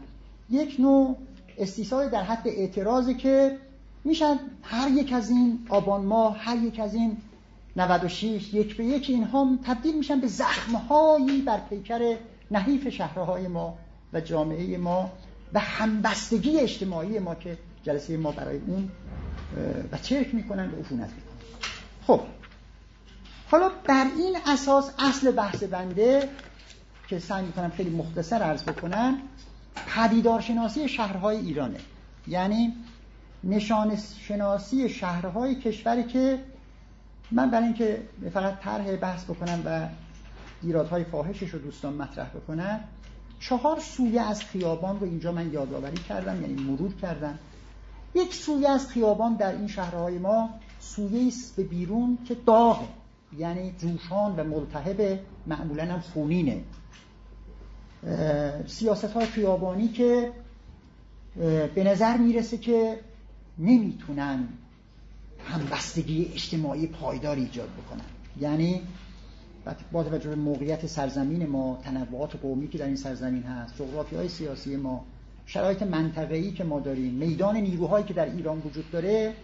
یک 0.50 0.76
نوع 0.78 1.16
استیصال 1.58 2.08
در 2.08 2.22
حد 2.22 2.48
اعتراضی 2.48 3.14
که 3.14 3.56
میشن 4.04 4.38
هر 4.62 4.90
یک 4.90 5.12
از 5.12 5.30
این 5.30 5.66
آبان 5.68 6.04
ماه 6.04 6.38
هر 6.38 6.56
یک 6.56 6.80
از 6.80 6.94
این 6.94 7.16
96 7.76 8.54
یک 8.54 8.76
به 8.76 8.84
یک 8.84 9.10
اینها 9.10 9.58
تبدیل 9.64 9.96
میشن 9.96 10.20
به 10.20 10.26
زخمهایی 10.26 11.42
بر 11.42 11.60
پیکر 11.70 12.16
نحیف 12.50 12.88
شهرهای 12.88 13.48
ما. 13.48 13.78
و 14.12 14.20
جامعه 14.20 14.78
ما 14.78 15.12
و 15.52 15.60
همبستگی 15.60 16.58
اجتماعی 16.60 17.18
ما 17.18 17.34
که 17.34 17.58
جلسه 17.82 18.16
ما 18.16 18.32
برای 18.32 18.58
اون 18.66 18.90
و 19.92 19.98
چرک 19.98 20.34
می‌کنن 20.34 20.70
و 20.70 20.76
عفونت 20.76 21.10
می‌کنن. 21.10 21.38
خب. 22.06 22.20
حالا 23.50 23.70
بر 23.86 24.06
این 24.18 24.36
اساس 24.46 24.90
اصل 24.98 25.30
بحث 25.30 25.62
بنده 25.62 26.28
که 27.08 27.18
سعی 27.18 27.44
می‌کنم 27.44 27.70
خیلی 27.70 27.90
مختصر 27.90 28.36
عرض 28.36 28.62
بکنم 28.62 29.18
پدیدارشناسی 29.86 30.88
شهرهای 30.88 31.36
ایرانه. 31.36 31.78
یعنی 32.26 32.74
نشان 33.44 33.96
شناسی 34.20 34.88
شهرهای 34.88 35.54
کشوری 35.54 36.04
که 36.04 36.38
من 37.30 37.50
برای 37.50 37.64
اینکه 37.64 38.02
فقط 38.34 38.60
طرح 38.60 38.96
بحث 38.96 39.24
بکنم 39.24 39.62
و 39.64 39.88
ایرادهای 40.62 41.04
فاحشش 41.04 41.50
رو 41.50 41.58
دوستان 41.58 41.94
مطرح 41.94 42.28
بکنم 42.28 42.80
چهار 43.40 43.80
سویه 43.80 44.20
از 44.22 44.42
خیابان 44.42 45.00
رو 45.00 45.06
اینجا 45.06 45.32
من 45.32 45.52
یادآوری 45.52 45.96
کردم 45.96 46.40
یعنی 46.42 46.62
مرور 46.62 46.94
کردم. 46.94 47.38
یک 48.14 48.34
سویه 48.34 48.70
از 48.70 48.88
خیابان 48.88 49.34
در 49.34 49.52
این 49.52 49.66
شهرهای 49.66 50.18
ما 50.18 50.50
سویه 50.80 51.28
است 51.28 51.56
به 51.56 51.62
بیرون 51.62 52.18
که 52.24 52.34
داغه 52.34 52.86
یعنی 53.38 53.74
جوشان 53.78 54.36
و 54.36 54.44
ملتهب 54.44 55.20
معمولا 55.46 55.84
هم 55.84 56.00
خونینه. 56.00 56.62
سیاست 58.66 59.12
های 59.12 59.26
خیابانی 59.26 59.88
که 59.88 60.32
به 61.74 61.84
نظر 61.84 62.16
می‌رسه 62.16 62.58
که 62.58 63.00
نمی‌تونن 63.58 64.48
همبستگی 65.44 66.30
اجتماعی 66.34 66.86
پایدار 66.86 67.36
ایجاد 67.36 67.68
بکنن. 67.68 68.04
یعنی 68.40 68.82
با 69.92 70.04
توجه 70.04 70.28
به 70.28 70.36
موقعیت 70.36 70.86
سرزمین 70.86 71.46
ما 71.46 71.78
تنوعات 71.84 72.36
قومی 72.36 72.68
که 72.68 72.78
در 72.78 72.86
این 72.86 72.96
سرزمین 72.96 73.42
هست 73.42 73.74
جغرافی 73.78 74.16
های 74.16 74.28
سیاسی 74.28 74.76
ما 74.76 75.04
شرایط 75.46 75.82
منطقه‌ای 75.82 76.52
که 76.52 76.64
ما 76.64 76.80
داریم 76.80 77.14
میدان 77.14 77.56
نیروهایی 77.56 78.04
که 78.04 78.14
در 78.14 78.24
ایران 78.24 78.58
وجود 78.58 78.90
داره 78.90 79.34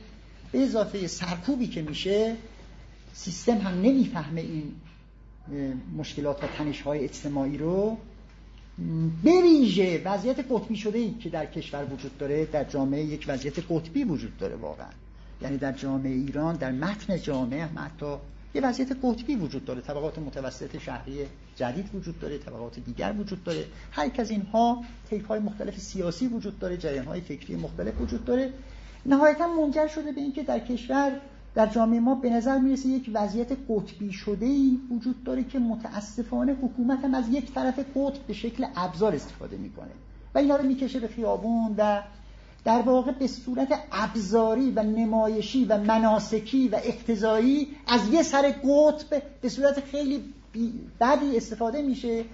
به 0.52 0.62
اضافه 0.62 1.06
سرکوبی 1.06 1.66
که 1.66 1.82
میشه 1.82 2.36
سیستم 3.12 3.58
هم 3.58 3.74
نمی‌فهمه 3.74 4.40
این 4.40 4.72
مشکلات 5.96 6.44
و 6.44 6.46
تنش 6.46 6.82
های 6.82 7.04
اجتماعی 7.04 7.58
رو. 7.58 7.96
به 9.24 9.42
ویژه 9.42 10.02
وضعیت 10.04 10.38
قطبی 10.50 10.76
شده 10.76 10.98
ای 10.98 11.14
که 11.14 11.28
در 11.28 11.46
کشور 11.46 11.84
وجود 11.84 12.18
داره 12.18 12.44
در 12.44 12.64
جامعه 12.64 13.04
یک 13.04 13.24
وضعیت 13.28 13.58
قطبی 13.70 14.04
وجود 14.04 14.36
داره 14.36 14.56
واقعا. 14.56 14.90
یعنی 15.42 15.56
در 15.56 15.72
جامعه 15.72 16.12
ایران 16.12 16.56
در 16.56 16.72
متن 16.72 17.20
جامعه 17.20 17.64
حتی 17.64 18.16
یه 18.54 18.62
وضعیت 18.62 18.96
قطبی 19.02 19.36
وجود 19.36 19.64
داره. 19.64 19.80
طبقات 19.80 20.18
متوسط 20.18 20.78
شهری 20.78 21.26
جدید 21.56 21.94
وجود 21.94 22.20
داره 22.20 22.38
طبقات 22.38 22.78
دیگر 22.78 23.14
وجود 23.18 23.44
داره. 23.44 23.64
هر 23.90 24.10
از 24.18 24.30
اینها 24.30 24.84
تیپ 25.10 25.28
های 25.28 25.40
مختلف 25.40 25.78
سیاسی 25.78 26.26
وجود 26.26 26.58
داره 26.58 26.76
جریان 26.76 27.04
های 27.04 27.20
فکری 27.20 27.56
مختلف 27.56 28.00
وجود 28.00 28.24
داره. 28.24 28.52
نهایتا 29.06 29.48
منجر 29.48 29.86
شده 29.86 30.12
به 30.12 30.20
اینکه 30.20 30.42
در 30.42 30.58
کشور 30.58 31.12
در 31.54 31.66
جامعه 31.66 32.00
ما 32.00 32.14
به 32.14 32.30
نظر 32.30 32.58
می‌رسه 32.58 32.88
یک 32.88 33.10
وضعیت 33.14 33.52
قطبی 33.68 34.12
شده 34.12 34.46
ای 34.46 34.78
وجود 34.90 35.24
داره 35.24 35.44
که 35.44 35.58
متاسفانه 35.58 36.52
حکومت 36.52 37.04
هم 37.04 37.14
از 37.14 37.28
یک 37.28 37.54
طرف 37.54 37.78
قطب 37.78 38.26
به 38.26 38.34
شکل 38.34 38.66
ابزار 38.76 39.14
استفاده 39.14 39.56
می‌کنه. 39.56 39.90
و 40.34 40.38
اینا 40.38 40.56
رو 40.56 40.64
می‌کشه 40.64 41.00
به 41.00 41.08
خیابون 41.08 41.74
و 41.78 42.02
در 42.66 42.82
واقع 42.82 43.12
به 43.12 43.26
صورت 43.26 43.80
ابزاری 43.92 44.70
و 44.70 44.82
نمایشی 44.82 45.64
و 45.64 45.78
مناسکی 45.78 46.68
و 46.68 46.80
اقتضایی 46.84 47.68
از 47.86 48.08
یه 48.12 48.22
سر 48.22 48.42
قطب 48.42 49.22
به 49.40 49.48
صورت 49.48 49.80
خیلی 49.80 50.24
بدی 51.00 51.36
استفاده 51.36 51.82
میشه 51.82 52.24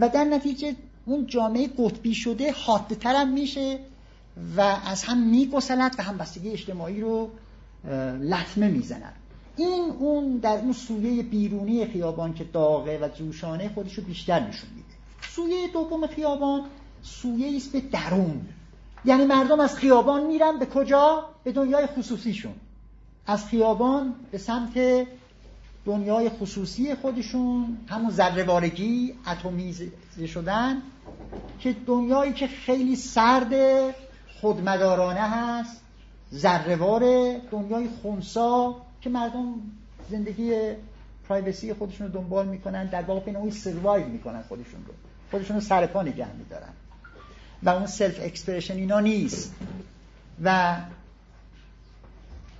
و 0.00 0.08
در 0.08 0.24
نتیجه 0.24 0.76
اون 1.06 1.26
جامعه 1.26 1.68
قطبی 1.78 2.14
شده 2.14 2.52
حادتر 2.52 3.14
هم 3.14 3.32
میشه 3.32 3.78
و 4.56 4.60
از 4.60 5.02
هم 5.02 5.18
میگسلد 5.18 5.94
و 5.98 6.02
همبستگی 6.02 6.50
اجتماعی 6.50 7.00
رو 7.00 7.30
لطمه 8.20 8.68
می‌زنن 8.68 9.12
این 9.56 9.90
اون 9.98 10.36
در 10.36 10.58
اون 10.58 10.72
سویه 10.72 11.22
بیرونی 11.22 11.86
خیابان 11.86 12.34
که 12.34 12.44
داغه 12.44 12.98
و 12.98 13.08
جوشانه 13.08 13.70
خودش 13.74 13.94
رو 13.94 14.04
بیشتر 14.04 14.40
نشون 14.40 14.70
میده. 14.70 14.88
سویه 15.30 15.68
دوم 15.72 16.06
خیابان 16.06 16.62
سویه 17.02 17.56
است 17.56 17.72
به 17.72 17.80
درون. 17.80 18.40
یعنی 19.04 19.24
مردم 19.24 19.60
از 19.60 19.76
خیابان 19.76 20.26
میرن 20.26 20.58
به 20.58 20.66
کجا؟ 20.66 21.24
به 21.44 21.52
دنیای 21.52 21.86
خصوصیشون. 21.86 22.54
از 23.26 23.46
خیابان 23.46 24.14
به 24.30 24.38
سمت 24.38 25.06
دنیای 25.84 26.28
خصوصی 26.28 26.94
خودشون 26.94 27.78
همون 27.88 28.10
ذرهوارگی 28.10 29.14
اتمیزه 29.26 29.90
شدن 30.26 30.82
که 31.60 31.76
دنیایی 31.86 32.32
که 32.32 32.46
خیلی 32.46 32.96
سرد 32.96 33.54
خودمدارانه 34.40 35.20
هست 35.20 35.80
ذرهوار 36.34 37.02
دنیای 37.50 37.88
خونسا 38.02 38.76
که 39.00 39.10
مردم 39.10 39.54
زندگی 40.10 40.52
privacy 41.28 41.74
خودشون 41.74 42.06
رو 42.06 42.12
دنبال 42.12 42.46
می‌کنن 42.46 42.86
در 42.86 43.02
واقع 43.02 43.20
به 43.20 43.32
نوعی 43.32 43.50
survive 43.50 44.06
می‌کنن 44.06 44.42
خودشون 44.42 44.84
رو. 44.86 44.92
خودشون 45.30 45.56
رو 45.56 45.62
سر 45.62 45.86
پا 45.86 46.02
نگه 46.02 46.32
میدارن. 46.38 46.72
و 47.62 47.68
اون 47.68 47.86
self 47.86 48.18
expression 48.22 48.74
اینا 48.74 49.00
نیست. 49.00 49.54
و 50.44 50.76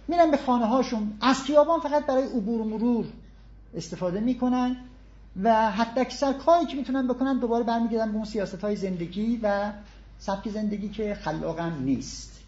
میرن 0.08 0.30
به 0.30 0.36
خانه 0.36 0.66
هاشون 0.66 1.12
از 1.20 1.42
خیابان 1.42 1.80
فقط 1.80 2.06
برای 2.06 2.24
عبور 2.24 2.66
مرور 2.66 3.06
استفاده 3.74 4.20
می‌کنن 4.20 4.76
و 5.42 5.70
حتی 5.70 6.00
اکثر 6.00 6.32
کاری 6.32 6.66
که 6.66 6.76
می‌تونن 6.76 7.08
بکنن 7.08 7.38
دوباره 7.38 7.64
برمیگردن 7.64 8.10
به 8.10 8.16
اون 8.16 8.24
سیاست 8.24 8.60
های 8.60 8.76
زندگی 8.76 9.40
و 9.42 9.72
سبک 10.18 10.48
زندگی 10.48 10.88
که 10.88 11.14
خلاقم 11.14 11.82
نیست. 11.82 12.40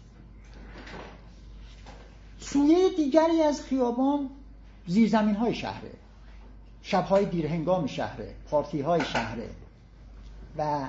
سویه 2.39 2.89
دیگری 2.97 3.41
از 3.41 3.61
خیابان 3.61 4.29
زیرزمین 4.87 5.35
های 5.35 5.55
شهره. 5.55 5.91
شبهای 6.81 7.25
دیرهنگام 7.25 7.87
شهره 7.87 8.35
پارتی 8.49 8.81
های 8.81 9.05
شهره 9.05 9.49
و 10.57 10.87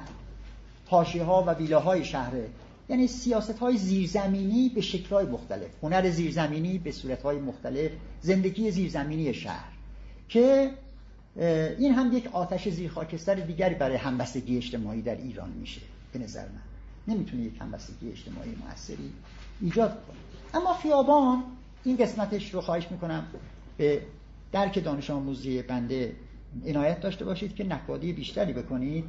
پاشی 0.95 1.19
ها 1.19 1.45
و 1.47 1.51
ویلاهای 1.51 2.05
شهره. 2.05 2.49
یعنی 2.89 3.07
سیاست 3.07 3.59
های 3.59 3.77
زیرزمینی 3.77 4.69
به 4.69 4.81
شکل 4.81 5.29
مختلف. 5.29 5.71
هنر 5.83 6.11
زیرزمینی 6.11 6.79
به 6.79 6.93
صورت 6.93 7.23
های 7.23 7.39
مختلف. 7.39 7.91
زندگی 8.21 8.71
زیرزمینی 8.71 9.35
شهر. 9.35 9.73
که 10.29 10.71
این 11.79 11.95
هم 11.95 12.17
یک 12.17 12.27
آتش 12.33 12.69
زیر 12.69 12.91
خاکستر 12.91 13.35
دیگری 13.35 13.75
برای 13.75 13.97
همبستگی 13.97 14.57
اجتماعی 14.57 15.03
در 15.03 15.17
ایران 15.17 15.51
میشه. 15.51 15.81
به 16.13 16.19
نظر 16.19 16.45
من. 16.45 17.15
نمی‌تونه 17.15 17.43
یک 17.43 17.61
همبستگی 17.61 18.11
اجتماعی 18.11 18.57
موثری 18.67 19.13
ایجاد 19.61 19.91
کنه. 19.91 20.63
اما 20.63 20.75
خیابان 20.75 21.45
این 21.85 21.97
قسمتش 21.97 22.55
رو 22.55 22.61
خواهش 22.61 22.87
می‌کنم 22.91 23.27
به 23.77 24.03
درک 24.53 24.85
دانش 24.85 25.11
آموزی 25.11 25.63
بنده 25.63 26.13
عنایت 26.67 27.01
داشته 27.01 27.25
باشید 27.25 27.55
که 27.55 27.65
نقادی 27.65 28.13
بیشتری 28.13 28.53
بکنید. 28.53 29.05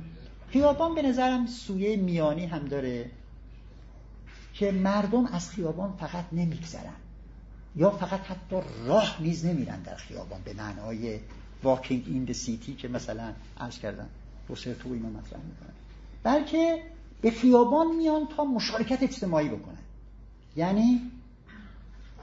خیابان 0.56 0.96
به 0.96 1.02
نظرم 1.02 1.46
سویه 1.46 1.98
میانی 1.98 2.46
هم 2.46 2.66
داره 2.66 3.12
که 4.54 4.72
مردم 4.72 5.26
از 5.26 5.50
خیابان 5.50 5.94
فقط 6.00 6.26
نمیگذرن 6.32 6.94
یا 7.76 7.90
فقط 7.90 8.20
حتی 8.20 8.56
راه 8.86 9.18
نیز 9.20 9.46
نمیرن 9.46 9.82
در 9.82 9.96
خیابان 9.96 10.42
به 10.46 10.54
معنای 10.54 11.20
واکینگ 11.64 12.04
این 12.08 12.34
سیتی 12.34 12.76
که 12.76 12.88
مثلا 12.88 13.34
عرض 13.60 13.80
کردن 13.80 14.10
تو 14.48 14.54
اینو 14.84 15.10
مطرح 15.10 15.40
می‌کنن. 15.40 15.74
بلکه 16.24 16.84
به 17.22 17.32
خیابان 17.32 17.96
میان 17.96 18.28
تا 18.38 18.44
مشارکت 18.44 19.04
اجتماعی 19.04 19.50
بکنن. 19.50 19.84
یعنی 20.56 21.02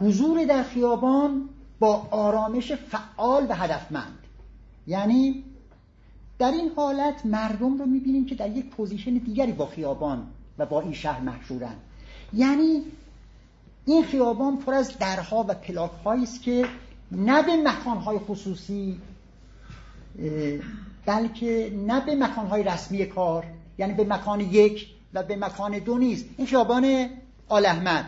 حضور 0.00 0.44
در 0.44 0.62
خیابان 0.62 1.48
با 1.80 2.08
آرامش 2.10 2.72
فعال 2.72 3.46
و 3.48 3.54
هدفمند. 3.54 4.18
یعنی 4.86 5.44
در 6.42 6.50
این 6.50 6.70
حالت 6.76 7.26
مردم 7.26 7.78
رو 7.78 7.86
می‌بینیم 7.86 8.26
که 8.26 8.34
در 8.34 8.50
یک 8.50 8.66
position 8.66 9.10
دیگری 9.10 9.52
با 9.52 9.66
خیابان 9.66 10.26
و 10.58 10.66
با 10.66 10.80
این 10.80 10.92
شهر 10.92 11.20
محشورن. 11.20 11.74
یعنی 12.32 12.82
این 13.86 14.04
خیابان 14.04 14.56
پر 14.56 14.74
از 14.74 14.98
درها 14.98 15.44
و 15.48 15.54
پلاک 15.54 16.06
است 16.06 16.42
که 16.42 16.66
نه 17.12 17.42
به 17.42 17.56
مکانهای 17.56 18.18
خصوصی 18.18 18.98
بلکه 21.06 21.72
نه 21.86 22.00
به 22.00 22.14
مکانهای 22.14 22.62
رسمی 22.62 23.06
کار 23.06 23.44
یعنی 23.78 23.94
به 23.94 24.04
مکان 24.04 24.40
یک 24.40 24.86
و 25.14 25.22
به 25.22 25.36
مکان 25.36 25.78
دو 25.78 25.98
نیست. 25.98 26.24
این 26.36 26.46
خیابان 26.46 27.08
آل 27.48 27.66
احمد. 27.66 28.04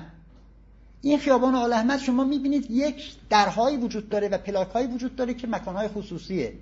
این 1.03 1.19
خیابان 1.19 1.55
آل 1.55 1.73
احمد 1.73 1.99
شما 1.99 2.25
می‌بینید 2.25 2.71
یک 2.71 3.15
درهایی 3.31 3.77
وجود 3.77 4.09
داره 4.09 4.29
و 4.29 4.39
پلاکهایی 4.39 4.87
وجود 4.87 5.17
داره 5.17 5.35
که 5.35 5.47
مکانهای 5.47 5.89
خصوصیه. 5.89 6.53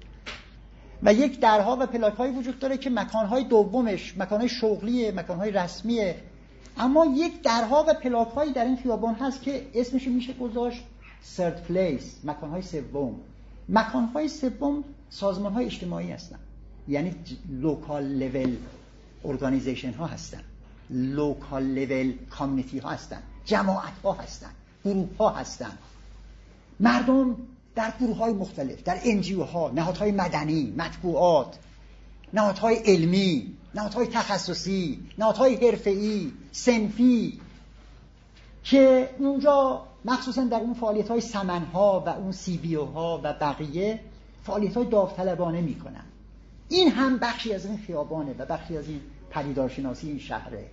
و 1.02 1.14
یک 1.14 1.40
درها 1.40 1.76
و 1.80 1.86
پلاکهایی 1.86 2.32
وجود 2.32 2.58
داره 2.58 2.76
که 2.76 2.90
مکانهای 2.90 3.44
دومش 3.44 4.18
مکانهای 4.18 4.48
شغلیه 4.48 5.12
مکانهای 5.12 5.50
رسمیه. 5.50 6.16
اما 6.78 7.06
یک 7.06 7.42
درها 7.42 7.84
و 7.88 7.94
پلاکهایی 7.94 8.52
در 8.52 8.64
این 8.64 8.76
خیابان 8.76 9.14
هست 9.14 9.42
که 9.42 9.66
اسمش 9.74 10.08
میشه 10.08 10.32
گذاشت 10.32 10.82
third 11.36 11.70
place 11.70 12.24
مکانهای 12.24 12.62
سوم. 12.62 13.14
مکانهای 13.68 14.28
سوم 14.28 14.84
سازمانهای 15.10 15.64
اجتماعی 15.64 16.12
هستن. 16.12 16.38
یعنی 16.88 17.14
local 17.48 18.04
level 18.04 18.56
organization 19.24 19.92
ها 19.92 20.06
هستن. 20.06 20.40
local 20.90 21.62
level 21.62 22.12
community 22.30 22.78
ها 22.78 22.90
هستن. 22.90 23.22
جماعت 23.44 23.98
ها 24.04 24.12
هستن. 24.12 24.50
گروه 24.84 25.08
ها 25.18 25.30
هستن. 25.30 25.72
مردم 26.80 27.36
در 27.74 27.92
گروه 28.00 28.16
های 28.16 28.32
مختلف 28.32 28.82
در 28.82 28.98
NGO 29.04 29.42
ها 29.42 29.70
نهادهای 29.74 30.12
مدنی 30.12 30.74
مطبوعات 30.76 31.58
نهادهای 32.32 32.76
علمی 32.76 33.54
نهادهای 33.74 34.06
تخصصی 34.06 35.00
نهادهای 35.18 35.54
حرفه‌ای 35.54 36.32
صنفی 36.52 37.40
که 38.64 39.10
اونجا 39.18 39.82
مخصوصا 40.04 40.44
در 40.44 40.60
اون 40.60 40.74
فعالیت 40.74 41.08
های 41.08 41.20
سمن 41.20 41.64
ها 41.64 42.02
و 42.06 42.08
اون 42.08 42.32
CB 42.32 42.74
ها 42.74 43.20
و 43.24 43.32
بقیه 43.32 44.00
فعالیت 44.44 44.76
های 44.76 44.86
داوطلبانه 44.86 45.60
می‌کنن. 45.60 46.04
این 46.68 46.90
هم 46.90 47.18
بخشی 47.18 47.52
از 47.52 47.66
این 47.66 47.78
خیابانه 47.78 48.34
و 48.38 48.46
بخشی 48.46 48.76
از 48.76 48.88
این 48.88 49.00
پدیدارشناسی 49.30 50.08
این 50.08 50.18
شهره 50.18 50.66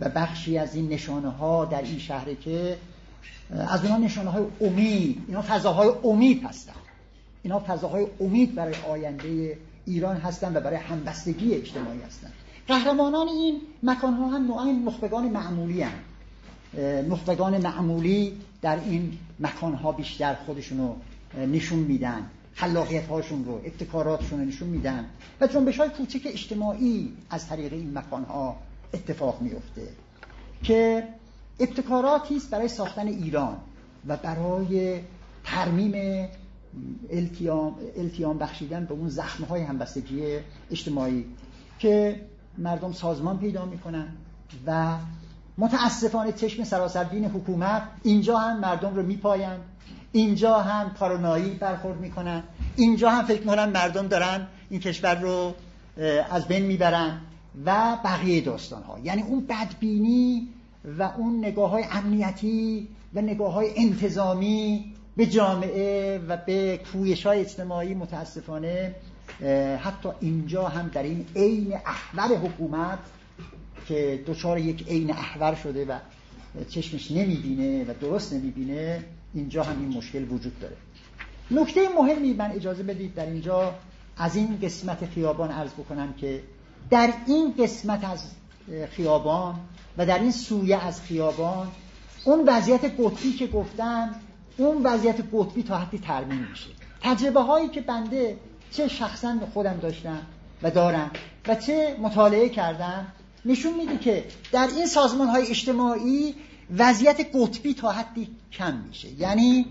و 0.00 0.08
بخشی 0.08 0.58
از 0.58 0.74
این 0.74 0.88
نشانه 0.88 1.28
ها 1.28 1.64
در 1.64 1.82
این 1.82 1.98
شهره 1.98 2.36
که 2.36 2.78
از 3.50 3.84
اونها 3.84 3.98
نشانه 3.98 4.30
های 4.30 4.44
امید 4.60 5.24
اینا 5.28 5.42
فضاهای 5.42 5.90
امید 6.04 6.44
هستن 6.44 6.72
اینا 7.42 7.62
فضاهای 7.66 8.06
امید 8.20 8.54
برای 8.54 8.74
آینده 8.88 9.58
ایران 9.86 10.16
هستن 10.16 10.56
و 10.56 10.60
برای 10.60 10.76
همبستگی 10.76 11.54
اجتماعی 11.54 12.00
هستن 12.00 12.30
قهرمانان 12.68 13.28
این 13.28 13.60
مکان 13.82 14.14
ها 14.14 14.28
هم 14.28 14.46
نوعا 14.46 14.64
نخبگان 14.64 15.24
معمولی 15.28 15.82
هم. 15.82 15.92
نخبگان 17.08 17.58
معمولی 17.58 18.32
در 18.62 18.78
این 18.84 19.18
مکان 19.40 19.74
ها 19.74 19.92
بیشتر 19.92 20.34
خودشونو 20.34 20.94
نشون 21.34 21.78
میدن 21.78 22.30
خلاقیت 22.54 23.06
هاشون 23.06 23.44
رو 23.44 23.54
ابتکاراتشون 23.54 24.40
رو 24.40 24.44
نشون 24.44 24.68
میدن 24.68 25.04
و 25.40 25.46
جنبش 25.46 25.80
های 25.80 25.88
کوچک 25.88 26.20
اجتماعی 26.24 27.12
از 27.30 27.48
طریق 27.48 27.72
این 27.72 27.98
مکان 27.98 28.24
ها 28.24 28.56
اتفاق 28.94 29.40
میفته 29.40 29.88
که 30.62 31.04
ابتکاراتی 31.60 32.36
است 32.36 32.50
برای 32.50 32.68
ساختن 32.68 33.06
ایران 33.06 33.56
و 34.06 34.16
برای 34.16 35.00
ترمیم 35.44 36.28
التیام, 37.10 37.74
التیام 37.96 38.38
بخشیدن 38.38 38.84
به 38.84 38.94
اون 38.94 39.08
زخمه 39.08 39.46
های 39.46 39.62
همبستگی 39.62 40.38
اجتماعی 40.70 41.24
که 41.78 42.20
مردم 42.58 42.92
سازمان 42.92 43.38
پیدا 43.38 43.64
می‌کنن 43.64 44.08
و 44.66 44.96
متاسفانه 45.58 46.32
چشم 46.32 46.64
سراسربین 46.64 47.24
حکومت 47.24 47.82
اینجا 48.02 48.38
هم 48.38 48.60
مردم 48.60 48.94
رو 48.94 49.02
میپایند 49.02 49.60
اینجا 50.12 50.58
هم 50.58 50.90
پارانایی 50.90 51.50
برخورد 51.50 52.00
می‌کنن 52.00 52.42
اینجا 52.76 53.10
هم 53.10 53.24
فکر 53.24 53.40
می‌کنن 53.40 53.68
مردم 53.68 54.06
دارن 54.06 54.46
این 54.70 54.80
کشور 54.80 55.14
رو 55.14 55.54
از 56.30 56.48
بین 56.48 56.62
می‌برن 56.62 57.20
و 57.66 57.96
بقیه 58.04 58.40
داستان 58.40 58.82
ها 58.82 58.98
یعنی 58.98 59.22
اون 59.22 59.46
بدبینی 59.46 60.48
و 60.84 61.02
اون 61.02 61.38
نگاه 61.38 61.70
های 61.70 61.84
امنیتی 61.90 62.88
و 63.14 63.20
نگاه 63.20 63.52
های 63.52 63.70
انتظامی 63.76 64.94
به 65.16 65.26
جامعه 65.26 66.18
و 66.28 66.36
به 66.36 66.80
کویش 66.92 67.26
های 67.26 67.40
اجتماعی 67.40 67.94
متاسفانه 67.94 68.94
حتی 69.80 70.08
اینجا 70.20 70.68
هم 70.68 70.88
در 70.88 71.02
این 71.02 71.26
عین 71.36 71.74
احور 71.74 72.36
حکومت 72.36 72.98
که 73.88 74.24
دچار 74.26 74.58
یک 74.58 74.88
عین 74.88 75.10
احور 75.10 75.54
شده 75.54 75.84
و 75.84 75.98
چشمش 76.68 77.10
نمی‌بینه 77.10 77.84
و 77.84 77.94
درست 78.00 78.32
نمی‌بینه 78.32 79.04
اینجا 79.34 79.62
هم 79.62 79.80
این 79.80 79.98
مشکل 79.98 80.32
وجود 80.32 80.60
داره. 80.60 80.76
نکته 81.50 81.80
مهمی 81.98 82.32
من 82.32 82.50
اجازه 82.50 82.82
بدید 82.82 83.14
در 83.14 83.26
اینجا 83.26 83.74
از 84.16 84.36
این 84.36 84.58
قسمت 84.62 85.06
خیابان 85.06 85.50
عرض 85.50 85.72
بکنم 85.72 86.12
که 86.12 86.42
در 86.90 87.12
این 87.26 87.54
قسمت 87.58 88.04
از 88.04 88.24
خیابان 88.90 89.54
و 89.98 90.06
در 90.06 90.18
این 90.18 90.32
سویه 90.32 90.86
از 90.86 91.00
خیابان 91.00 91.68
اون 92.24 92.44
وضعیت 92.46 92.84
قطبی 92.84 93.32
که 93.32 93.46
گفتم 93.46 94.14
اون 94.56 94.82
وضعیت 94.82 95.16
قطبی 95.32 95.62
تا 95.62 95.78
حدی 95.78 95.98
ترمیم 95.98 96.46
میشه. 96.50 96.70
تجربه 97.02 97.40
هایی 97.40 97.68
که 97.68 97.80
بنده 97.80 98.36
چه 98.70 98.88
شخصا 98.88 99.36
خودم 99.52 99.76
داشتم 99.82 100.20
و 100.62 100.70
دارم 100.70 101.10
و 101.48 101.54
چه 101.54 101.96
مطالعه 102.00 102.48
کردم 102.48 103.06
نشون 103.44 103.74
میده 103.74 103.98
که 103.98 104.24
در 104.52 104.68
این 104.76 104.86
سازمان 104.86 105.28
های 105.28 105.46
اجتماعی 105.46 106.34
وضعیت 106.76 107.20
قطبی 107.34 107.74
تا 107.74 107.92
حدی 107.92 108.28
کم 108.52 108.74
میشه. 108.74 109.08
یعنی 109.12 109.66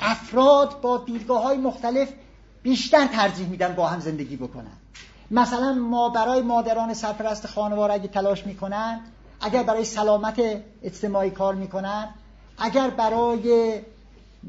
افراد 0.00 0.80
با 0.80 1.04
دیدگاه 1.06 1.42
های 1.42 1.56
مختلف 1.56 2.08
بیشتر 2.62 3.06
ترجیح 3.06 3.48
میدن 3.48 3.74
با 3.74 3.86
هم 3.86 4.00
زندگی 4.00 4.36
بکنن. 4.36 4.76
مثلا 5.30 5.72
ما 5.74 6.08
برای 6.08 6.42
مادران 6.42 6.94
سرپرست 6.94 7.46
خانوار 7.46 7.90
اگه 7.90 8.08
تلاش 8.08 8.46
می‌کنن 8.46 9.00
اگر 9.40 9.62
برای 9.62 9.84
سلامت 9.84 10.40
اجتماعی 10.82 11.30
کار 11.30 11.54
می‌کنن 11.54 12.08
اگر 12.58 12.90
برای 12.90 13.78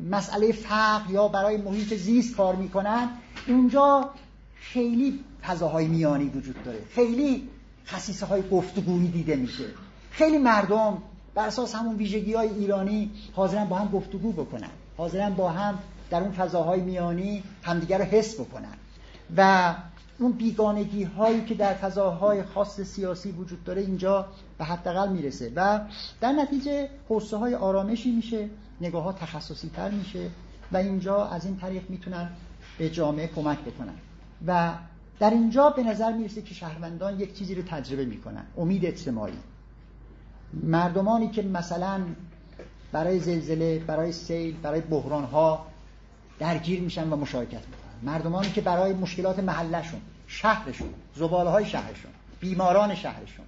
مسئله 0.09 0.51
فقر 0.51 1.11
یا 1.11 1.27
برای 1.27 1.57
محیط 1.57 1.93
زیست 1.93 2.35
کار 2.35 2.55
می‌کنن 2.55 3.09
اونجا 3.47 4.09
خیلی 4.55 5.19
فضاهای 5.47 5.87
میانی 5.87 6.25
وجود 6.25 6.63
داره. 6.63 6.79
خیلی 6.95 7.49
خصیصه 7.87 8.25
های 8.25 8.49
گفتگویی 8.49 9.07
دیده 9.07 9.35
میشه. 9.35 9.65
خیلی 10.11 10.37
مردم 10.37 10.97
بر 11.35 11.47
اساس 11.47 11.75
همون 11.75 11.95
ویژگی 11.95 12.33
های 12.33 12.49
ایرانی 12.49 13.11
حاضرن 13.35 13.65
با 13.65 13.75
هم 13.75 13.87
گفتگو 13.87 14.31
بکنن. 14.31 14.69
حاضرن 14.97 15.33
با 15.33 15.49
هم 15.49 15.79
در 16.09 16.21
اون 16.21 16.31
فضاهای 16.31 16.81
میانی 16.81 17.43
همدیگر 17.63 17.97
رو 17.97 18.03
حس 18.03 18.39
بکنن. 18.39 18.73
و 19.37 19.73
اون 20.19 20.31
بیگانگی 20.31 21.03
هایی 21.03 21.45
که 21.45 21.55
در 21.55 21.73
فضاهای 21.73 22.43
خاص 22.43 22.81
سیاسی 22.81 23.31
وجود 23.31 23.63
داره 23.63 23.81
اینجا 23.81 24.27
به 24.57 24.65
حداقل 24.65 25.09
می‌رسه 25.09 25.51
و 25.55 25.79
در 26.21 26.31
نتیجه 26.31 26.89
حوصه 27.09 27.37
های 27.37 27.55
آرامشی 27.55 28.11
میشه 28.11 28.49
نگاه 28.81 29.03
ها 29.03 29.13
تخصصی 29.13 29.69
تر 29.69 29.91
میشه 29.91 30.29
و 30.71 30.77
اینجا 30.77 31.25
از 31.25 31.45
این 31.45 31.57
طریق 31.57 31.89
می‌تونن 31.89 32.29
به 32.77 32.89
جامعه 32.89 33.27
کمک 33.27 33.59
بکنن. 33.59 33.93
و 34.47 34.73
در 35.19 35.29
اینجا 35.29 35.69
به 35.69 35.83
نظر 35.83 36.13
می‌رسه 36.13 36.41
که 36.41 36.53
شهروندان 36.53 37.19
یک 37.19 37.37
چیزی 37.37 37.55
رو 37.55 37.61
تجربه 37.61 38.05
می‌کنن 38.05 38.45
امید 38.57 38.85
اجتماعی. 38.85 39.33
مردمانی 40.53 41.29
که 41.29 41.41
مثلا 41.41 42.01
برای 42.91 43.19
زلزله 43.19 43.79
برای 43.79 44.11
سیل 44.11 44.57
برای 44.57 44.81
بحران 44.81 45.23
ها 45.23 45.65
درگیر 46.39 46.81
میشن 46.81 47.09
و 47.09 47.15
مشارکت 47.15 47.67
می‌کنن. 47.67 47.88
مردمانی 48.03 48.51
که 48.51 48.61
برای 48.61 48.93
مشکلات 48.93 49.39
محلشون 49.39 50.01
شهرشون 50.27 50.93
زباله 51.15 51.49
های 51.49 51.65
شهرشون 51.65 52.11
بیماران 52.39 52.95
شهرشون 52.95 53.45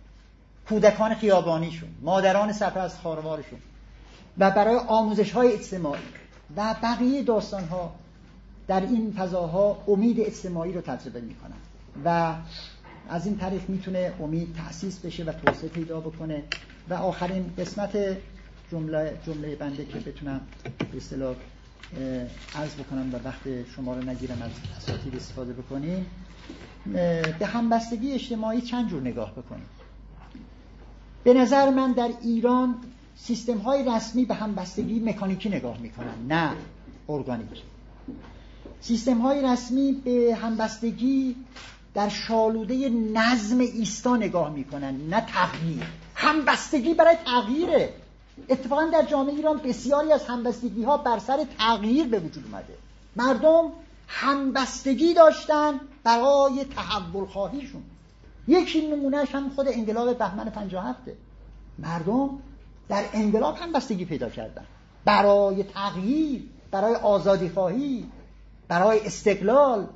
کودکان 0.70 1.16
خیابانیشون 1.16 1.90
مادران 2.02 2.54
سرپرست 2.54 3.00
خانوارشون 3.00 3.60
و 4.38 4.52
برای 4.52 4.76
آموزش 4.88 5.32
های 5.32 5.54
اجتماعی 5.54 6.02
و 6.58 6.76
بقیه 6.84 7.24
داستان 7.24 7.64
ها 7.64 7.96
در 8.68 8.82
این 8.82 9.14
فضاها 9.18 9.84
امید 9.88 10.20
اجتماعی 10.20 10.74
رو 10.74 10.82
تجربه 10.82 11.22
می‌کنن 11.22 11.58
و 12.06 12.36
از 13.10 13.26
این 13.26 13.38
طریق 13.38 13.70
می‌تونه 13.70 14.14
امید 14.20 14.56
تأسیس 14.56 15.00
بشه 15.00 15.24
و 15.24 15.32
توسعه 15.32 15.70
پیدا 15.70 16.00
بکنه 16.00 16.44
و 16.90 16.94
آخرین 16.94 17.54
قسمت 17.58 18.18
جمله 18.72 19.18
جمله 19.26 19.56
بنده 19.56 19.86
که 19.86 20.00
بتونم 20.00 20.42
به 20.92 21.00
عرض 22.56 22.74
بکنم 22.76 23.14
و 23.14 23.28
وقت 23.28 23.72
شما 23.76 23.96
رو 23.96 24.04
نگیرم 24.10 24.42
از 24.42 24.52
اساتید 24.78 25.16
استفاده 25.16 25.54
بکنیم 25.54 26.06
به 27.40 27.46
همبستگی 27.46 28.12
اجتماعی 28.12 28.62
چند 28.62 28.90
جور 28.90 29.02
نگاه 29.02 29.32
بکنیم 29.32 29.66
به 31.24 31.34
نظر 31.34 31.70
من 31.70 31.92
در 31.92 32.10
ایران 32.22 32.76
سیستم 33.16 33.58
های 33.58 33.86
رسمی 33.96 34.26
به 34.26 34.34
همبستگی 34.34 35.00
مکانیکی 35.00 35.50
نگاه 35.50 35.78
می‌کنن 35.78 36.28
نه 36.28 36.52
ارگانیک. 37.10 37.62
سیستم 38.82 39.22
های 39.22 39.42
رسمی 39.42 39.92
به 39.92 40.38
همبستگی 40.42 41.36
در 41.94 42.10
شالوده 42.10 42.90
نظم 42.90 43.60
ایستا 43.60 44.18
نگاه 44.18 44.54
می‌کنن 44.54 44.96
نه 45.10 45.22
تغییر. 45.22 45.84
همبستگی 46.16 46.94
برای 46.94 47.16
تغییره. 47.26 47.94
اتفاقا 48.50 48.86
در 48.86 49.06
جامعه 49.06 49.36
ایران 49.36 49.58
بسیاری 49.58 50.12
از 50.12 50.26
همبستگی 50.26 50.84
ها 50.84 50.98
بر 50.98 51.20
سر 51.20 51.46
تغییر 51.58 52.08
به 52.08 52.20
وجود 52.20 52.46
اومده. 52.46 52.74
مردم 53.16 53.72
همبستگی 54.08 55.14
داشتن 55.14 55.80
برای 56.04 56.66
تحول 56.76 57.26
خواهیشون 57.26 57.84
یکی 58.48 58.88
نمونهش 58.88 59.36
هم 59.36 59.50
خود 59.50 59.68
انقلاب 59.70 60.18
بهمن 60.18 60.50
57 60.50 61.00
مردم 61.80 62.30
در 62.90 63.04
انقلاب 63.14 63.56
همبستگی 63.58 64.06
پیدا 64.06 64.30
کردن. 64.30 64.66
برای 65.06 65.64
تغییر 65.64 66.44
برای 66.72 66.96
آزادی 66.96 67.50
خواهی 67.50 68.12
برای 68.68 69.06
استقلال 69.06 69.88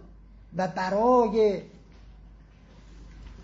و 0.57 0.67
برای 0.67 1.61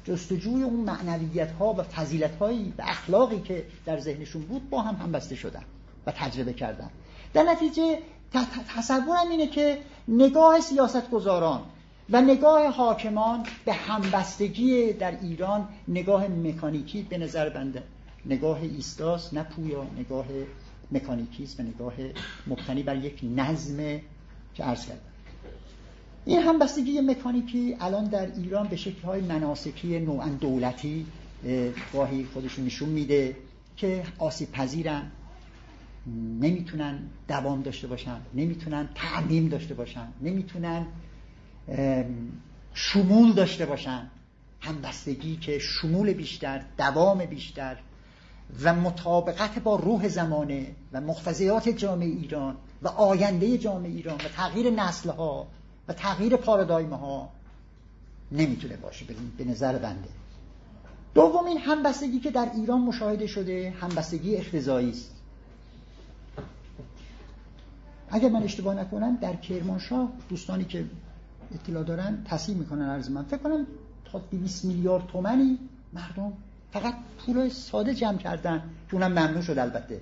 جستجوی 0.05 0.63
اون 0.63 0.79
معنویت 0.79 1.51
ها 1.51 1.73
و 1.73 1.83
فضیلت 1.83 2.35
هایی 2.35 2.73
و 2.77 2.81
اخلاقی 2.87 3.39
که 3.39 3.65
در 3.85 3.99
ذهنشون 3.99 4.41
بود 4.41 4.69
با 4.69 4.81
هم 4.81 4.95
همبسته 4.95 5.35
شدن 5.35 5.63
و 6.05 6.11
تجربه 6.11 6.53
کردن. 6.53 6.89
در 7.33 7.43
نتیجه 7.43 7.99
تصورم 8.77 9.29
اینه 9.29 9.47
که 9.47 9.77
نگاه 10.07 10.59
سیاستگزاران 10.59 11.61
و 12.09 12.21
نگاه 12.21 12.67
حاکمان 12.67 13.43
به 13.65 13.73
همبستگی 13.73 14.93
در 14.93 15.19
ایران 15.21 15.67
نگاه 15.87 16.27
مکانیکی 16.27 17.03
به 17.03 17.17
نظر 17.17 17.49
بنده. 17.49 17.83
نگاه 18.25 18.61
ایستاس 18.61 19.33
نه 19.33 19.43
پویا 19.43 19.85
نگاه 19.97 20.25
مکانیکی 20.91 21.43
است 21.43 21.59
و 21.59 21.63
نگاه 21.63 21.93
مبتنی 22.47 22.83
بر 22.83 22.95
یک 22.95 23.19
نظم 23.35 23.77
که 24.53 24.63
عرض 24.63 24.85
کردم. 24.85 25.10
این 26.25 26.39
همبستگی 26.39 27.01
مکانیکی 27.01 27.75
الان 27.79 28.05
در 28.05 28.31
ایران 28.35 28.67
به 28.67 28.75
شکل‌های 28.75 29.21
مناسکی 29.21 29.99
نوعا 29.99 30.29
دولتی 30.29 31.05
گاهی 31.93 32.25
خودشون 32.33 32.65
نشون 32.65 32.89
میده 32.89 33.37
که 33.75 34.03
آسیب 34.17 34.51
پذیرن 34.51 35.11
نمی‌تونن 36.41 36.99
دوام 37.27 37.61
داشته 37.61 37.87
باشن 37.87 38.21
نمی‌تونن 38.33 38.89
تعمیم 38.95 39.47
داشته 39.47 39.73
باشن 39.73 40.07
نمی‌تونن 40.21 40.85
شمول 42.73 43.33
داشته 43.33 43.65
باشن. 43.65 44.07
همبستگی 44.59 45.35
که 45.35 45.59
شمول 45.59 46.13
بیشتر 46.13 46.61
دوام 46.77 47.25
بیشتر 47.25 47.77
و 48.63 48.73
مطابقت 48.73 49.59
با 49.59 49.75
روح 49.75 50.07
زمانه 50.07 50.75
و 50.93 51.01
مقتضیات 51.01 51.69
جامعه 51.69 52.07
ایران 52.07 52.55
و 52.81 52.87
آینده 52.87 53.57
جامعه 53.57 53.91
ایران 53.91 54.15
و 54.15 54.29
تغییر 54.35 54.69
نسلها 54.69 55.47
تغییر 55.93 56.35
پارادایم 56.35 56.93
ها 56.93 57.29
نمی‌تونه 58.31 58.77
باشه 58.77 59.05
به 59.37 59.45
نظر 59.45 59.77
بنده. 59.77 60.09
دومین 61.13 61.57
همبستگی 61.57 62.19
که 62.19 62.31
در 62.31 62.51
ایران 62.55 62.81
مشاهده 62.81 63.27
شده 63.27 63.73
همبستگی 63.81 64.35
اختزایی 64.35 64.89
است. 64.89 65.11
اگر 68.09 68.29
من 68.29 68.43
اشتباه 68.43 68.75
نکنم 68.75 69.15
در 69.15 69.35
کرمانشاه 69.35 70.11
دوستانی 70.29 70.65
که 70.65 70.85
اطلاع 71.53 71.83
دارن 71.83 72.23
تصحیح 72.25 72.57
می‌کنن 72.57 72.89
عرض 72.89 73.09
من. 73.09 73.23
فکر 73.23 73.37
کنم 73.37 73.67
تا 74.11 74.19
200 74.31 74.65
میلیارد 74.65 75.07
تومنی 75.07 75.59
مردم 75.93 76.33
فقط 76.71 76.95
پول 77.25 77.49
ساده 77.49 77.93
جمع 77.93 78.17
کردن 78.17 78.63
که 78.89 78.93
اونم 78.93 79.11
ممنوع 79.11 79.41
شد 79.41 79.59
البته. 79.59 80.01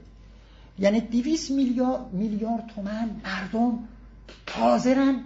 یعنی 0.79 1.01
دیویس 1.01 1.51
میلیارد 1.51 2.13
میلیارد 2.13 2.67
تومن 2.75 3.09
مردم 3.25 3.79
حاضرن 4.51 5.23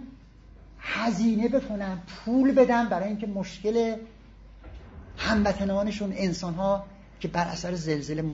هزینه 0.84 1.48
بکنن 1.48 1.98
پول 2.06 2.52
بدن 2.52 2.88
برای 2.88 3.08
اینکه 3.08 3.26
مشکل 3.26 3.96
هموطنانشون 5.18 6.12
انسان 6.16 6.54
ها 6.54 6.84
که 7.20 7.28
بر 7.28 7.44
اثر 7.44 7.74
زلزله 7.74 8.24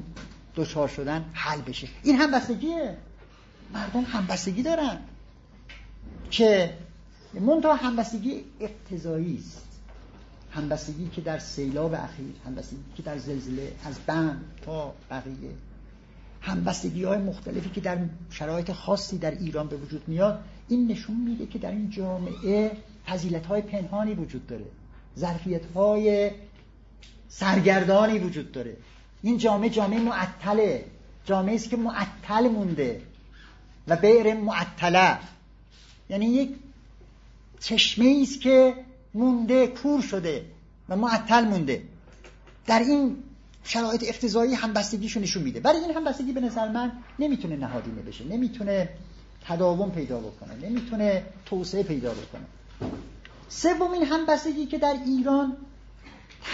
دچار 0.56 0.88
شدن 0.88 1.24
حل 1.32 1.60
بشه. 1.60 1.88
این 2.02 2.16
همبستگیه. 2.16 2.96
مردم 3.74 4.02
همبستگی 4.02 4.62
دارن 4.62 4.98
که 6.30 6.74
منتها 7.34 7.74
همبستگی 7.74 8.44
اقتضایی 8.60 9.38
است. 9.38 9.66
همبستگی 10.52 11.08
که 11.08 11.20
در 11.20 11.38
سیلاب 11.38 11.94
اخیر 11.94 12.34
همبستگی 12.46 12.78
که 12.96 13.02
در 13.02 13.18
زلزله 13.18 13.72
از 13.84 13.98
بند 14.06 14.44
تا 14.64 14.94
بقیه 15.10 15.50
همبستگی 16.40 17.04
های 17.04 17.18
مختلفی 17.18 17.70
که 17.70 17.80
در 17.80 17.98
شرایط 18.30 18.72
خاصی 18.72 19.18
در 19.18 19.30
ایران 19.30 19.68
به 19.68 19.76
وجود 19.76 20.08
میاد 20.08 20.44
این 20.68 20.86
نشون 20.86 21.16
میده 21.16 21.46
که 21.46 21.58
در 21.58 21.70
این 21.70 21.90
جامعه 21.90 22.72
فضیلت 23.06 23.46
های 23.46 23.62
پنهانی 23.62 24.14
وجود 24.14 24.46
داره. 24.46 24.64
ظرفیت 25.18 25.66
های 25.74 26.30
سرگردانی 27.28 28.18
وجود 28.18 28.52
داره. 28.52 28.76
این 29.22 29.38
جامعه 29.38 29.70
جامعه 29.70 30.00
معطله. 30.00 30.84
جامعه 31.24 31.54
است 31.54 31.70
که 31.70 31.76
معطل 31.76 32.48
مونده 32.48 33.02
و 33.88 33.96
بیر 33.96 34.34
معطله. 34.34 35.18
یعنی 36.10 36.26
یک 36.26 36.50
چشمه 37.60 38.18
است 38.22 38.40
که 38.40 38.74
مونده 39.14 39.66
کور 39.66 40.02
شده 40.02 40.44
و 40.88 40.96
معطل 40.96 41.44
مونده. 41.44 41.82
در 42.66 42.78
این 42.78 43.16
شرایط 43.64 44.04
اقتضایی 44.08 44.54
همبستگیشو 44.54 45.20
نشون 45.20 45.42
میده. 45.42 45.60
ولی 45.60 45.78
این 45.78 45.90
همبستگی 45.90 46.32
به 46.32 46.40
نظر 46.40 46.68
من 46.68 46.92
نمی‌تونه 47.18 47.56
نهادینه 47.56 48.02
بشه 48.02 48.24
نمی‌تونه 48.24 48.88
تداوم 49.46 49.90
پیدا 49.90 50.20
بکنه 50.20 50.68
نمی‌تونه 50.68 51.22
توسعه 51.46 51.82
پیدا 51.82 52.12
بکنه. 52.12 52.44
سومین 53.48 54.02
همبستگی 54.02 54.66
که 54.66 54.78
در 54.78 54.96
ایران 55.06 55.56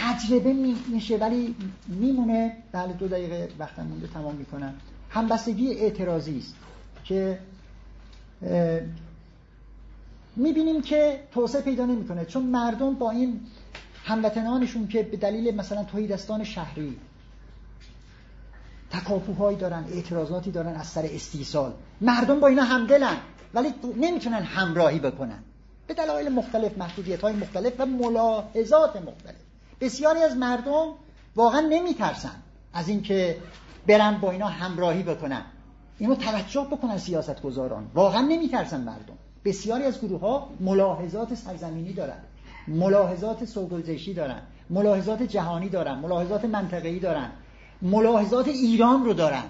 تجربه 0.00 0.52
میشه 0.88 1.16
ولی 1.16 1.54
میمونه. 1.88 2.56
بله 2.72 2.92
دو 2.92 3.08
دقیقه 3.08 3.48
وقتم 3.58 3.86
مونده 3.86 4.06
تمام 4.06 4.34
می‌کنم. 4.34 4.74
همبستگی 5.10 5.68
اعتراضی 5.72 6.38
است 6.38 6.54
که 7.04 7.38
می‌بینیم 10.36 10.82
که 10.82 11.20
توسعه 11.32 11.62
پیدا 11.62 11.86
نمی‌کنه. 11.86 12.24
چون 12.24 12.42
مردم 12.42 12.94
با 12.94 13.10
این 13.10 13.40
هموطنانشون 14.06 14.88
که 14.88 15.02
به 15.02 15.16
دلیل 15.16 15.56
مثلا 15.56 15.84
توحیدستان 15.84 16.44
شهری 16.44 16.96
تکاپوهایی 18.90 19.56
دارن 19.56 19.84
اعتراضاتی 19.92 20.50
دارن 20.50 20.76
از 20.76 20.86
سر 20.86 21.08
استیصال. 21.12 21.72
مردم 22.00 22.40
با 22.40 22.46
اینا 22.46 22.62
همدلن 22.62 23.16
ولی 23.54 23.74
نمی‌تونن 23.96 24.42
همراهی 24.42 24.98
بکنن. 24.98 25.38
به 25.86 25.94
دلایل 25.94 26.28
مختلف 26.28 26.78
محدودیت 26.78 27.20
های 27.20 27.32
مختلف 27.32 27.72
و 27.78 27.86
ملاحظات 27.86 28.96
مختلف. 28.96 29.36
بسیاری 29.80 30.22
از 30.22 30.36
مردم 30.36 30.86
واقعا 31.36 31.60
نمیترسن 31.60 32.42
از 32.72 32.88
اینکه 32.88 33.36
برن 33.86 34.18
با 34.20 34.30
اینا 34.30 34.46
همراهی 34.46 35.02
بکنن. 35.02 35.42
اینو 35.98 36.14
توجه 36.14 36.66
بکنن 36.70 36.98
سیاست 36.98 37.42
گذاران 37.42 37.90
واقعا 37.94 38.20
نمیترسن 38.20 38.80
مردم. 38.80 39.18
بسیاری 39.44 39.84
از 39.84 40.00
گروه 40.00 40.20
ها 40.20 40.50
ملاحظات 40.60 41.34
سرزمینی 41.34 41.92
دارن. 41.92 42.18
ملاحظات 42.68 43.44
سوگلزشی 43.44 44.14
دارن 44.14 44.42
ملاحظات 44.70 45.22
جهانی 45.22 45.68
دارن 45.68 45.98
ملاحظات 45.98 46.44
منطقه‌ای 46.44 46.98
دارن 46.98 47.30
ملاحظات 47.82 48.48
ایران 48.48 49.04
رو 49.04 49.12
دارن 49.12 49.44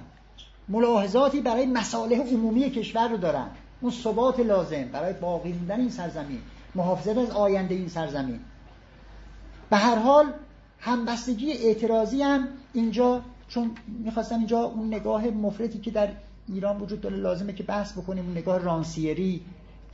ملاحظاتی 0.68 1.40
برای 1.40 1.66
مصالح 1.66 2.16
عمومی 2.16 2.70
کشور 2.70 3.08
رو 3.08 3.16
دارن. 3.16 3.46
اون 3.80 3.92
ثبات 3.92 4.40
لازم 4.40 4.84
برای 4.84 5.12
باقی 5.12 5.52
موندن 5.52 5.80
این 5.80 5.90
سرزمین 5.90 6.38
محافظت 6.74 7.18
از 7.18 7.30
آینده 7.30 7.74
این 7.74 7.88
سرزمین. 7.88 8.40
به 9.70 9.76
هر 9.76 9.96
حال 9.96 10.26
همبستگی 10.80 11.52
اعتراضی 11.52 12.22
هم 12.22 12.48
اینجا 12.72 13.22
چون 13.48 13.70
می‌خواستم 14.04 14.38
اینجا 14.38 14.60
اون 14.60 14.86
نگاه 14.86 15.26
مفرتی 15.26 15.78
که 15.78 15.90
در 15.90 16.08
ایران 16.48 16.80
وجود 16.80 17.00
داره 17.00 17.16
لازمه 17.16 17.52
که 17.52 17.62
بحث 17.62 17.92
بکنیم 17.92 18.24
اون 18.24 18.36
نگاه 18.38 18.58
رانسیری 18.58 19.40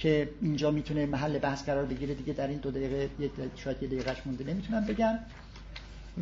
که 0.03 0.31
اینجا 0.41 0.71
می‌تونه 0.71 1.07
محل 1.07 1.39
بحث 1.39 1.65
قرار 1.65 1.85
بگیره 1.85 2.15
دیگه 2.15 2.33
در 2.33 2.47
این 2.47 2.59
دو 2.59 2.71
دقیقه 2.71 3.11
شاید 3.57 3.83
یه 3.83 3.89
دقیقهش 3.89 4.17
مونده 4.27 4.45
نمی‌تونم 4.45 4.85
بگم. 4.85 5.19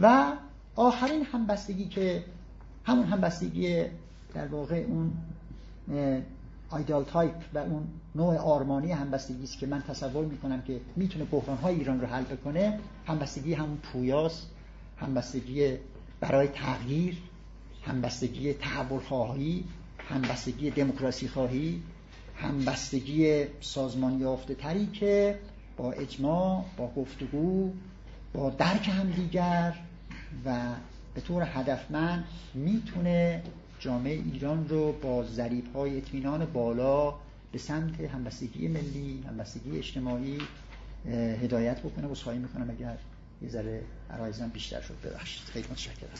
و 0.01 0.33
آخرین 0.77 1.25
همبستگی 1.25 1.85
که 1.85 2.25
همون 2.85 3.05
همبستگی 3.05 3.85
در 4.35 4.47
واقع 4.47 4.85
اون 4.89 5.13
ideal 6.71 7.05
type 7.05 7.35
و 7.55 7.59
اون 7.59 7.83
نوع 8.15 8.37
آرمانی 8.37 8.93
همبستگی 8.93 9.45
است 9.45 9.59
که 9.59 9.67
من 9.67 9.83
تصور 9.83 10.25
می‌کنم 10.25 10.63
که 10.63 10.81
می‌تونه 10.97 11.25
بحران 11.25 11.65
ایران 11.65 12.01
رو 12.01 12.07
حل 12.07 12.23
بکنه. 12.23 12.79
همبستگی 13.07 13.55
همون 13.55 13.77
پویاست 13.77 14.47
همبستگی 14.97 15.77
برای 16.21 16.49
تغییر 16.49 17.19
همبستگی 17.83 18.53
تحول 18.53 19.01
خواهی 19.01 19.65
همبستگی 19.99 20.71
دموکراسی 20.71 21.29
خواهی. 21.29 21.83
همبستگی 22.43 23.45
سازمان 23.61 24.21
یافته 24.21 24.55
تری 24.55 24.87
که 24.87 25.39
با 25.77 25.93
اجماع 25.93 26.65
با 26.77 26.93
گفتگو 26.97 27.73
با 28.35 28.51
درک 28.51 28.89
همدیگر 28.89 29.75
و 30.45 30.75
به 31.15 31.21
طور 31.21 31.43
هدفمند 31.43 32.25
می‌تونه 32.55 33.43
جامعه 33.81 34.13
ایران 34.13 34.69
رو 34.69 34.93
با 34.93 35.25
ذریب 35.25 35.75
های 35.75 35.99
اطمینان 35.99 36.45
بالا 36.45 37.15
به 37.53 37.59
سمت 37.59 38.01
همبستگی 38.01 38.69
ملی 38.69 39.25
همبستگی 39.29 39.79
اجتماعی 39.79 40.39
هدایت 41.43 41.81
بکنه. 41.81 42.07
و 42.07 42.15
سعی 42.15 42.39
می‌کنم 42.39 42.71
اگر 42.71 42.97
یه 43.43 43.49
ذره 43.49 43.83
عرایزم 44.11 44.49
بیشتر 44.49 44.81
شد. 44.81 44.95
ببخشید. 45.05 45.43
خیلی 45.43 45.67
متشکرم. 45.71 46.11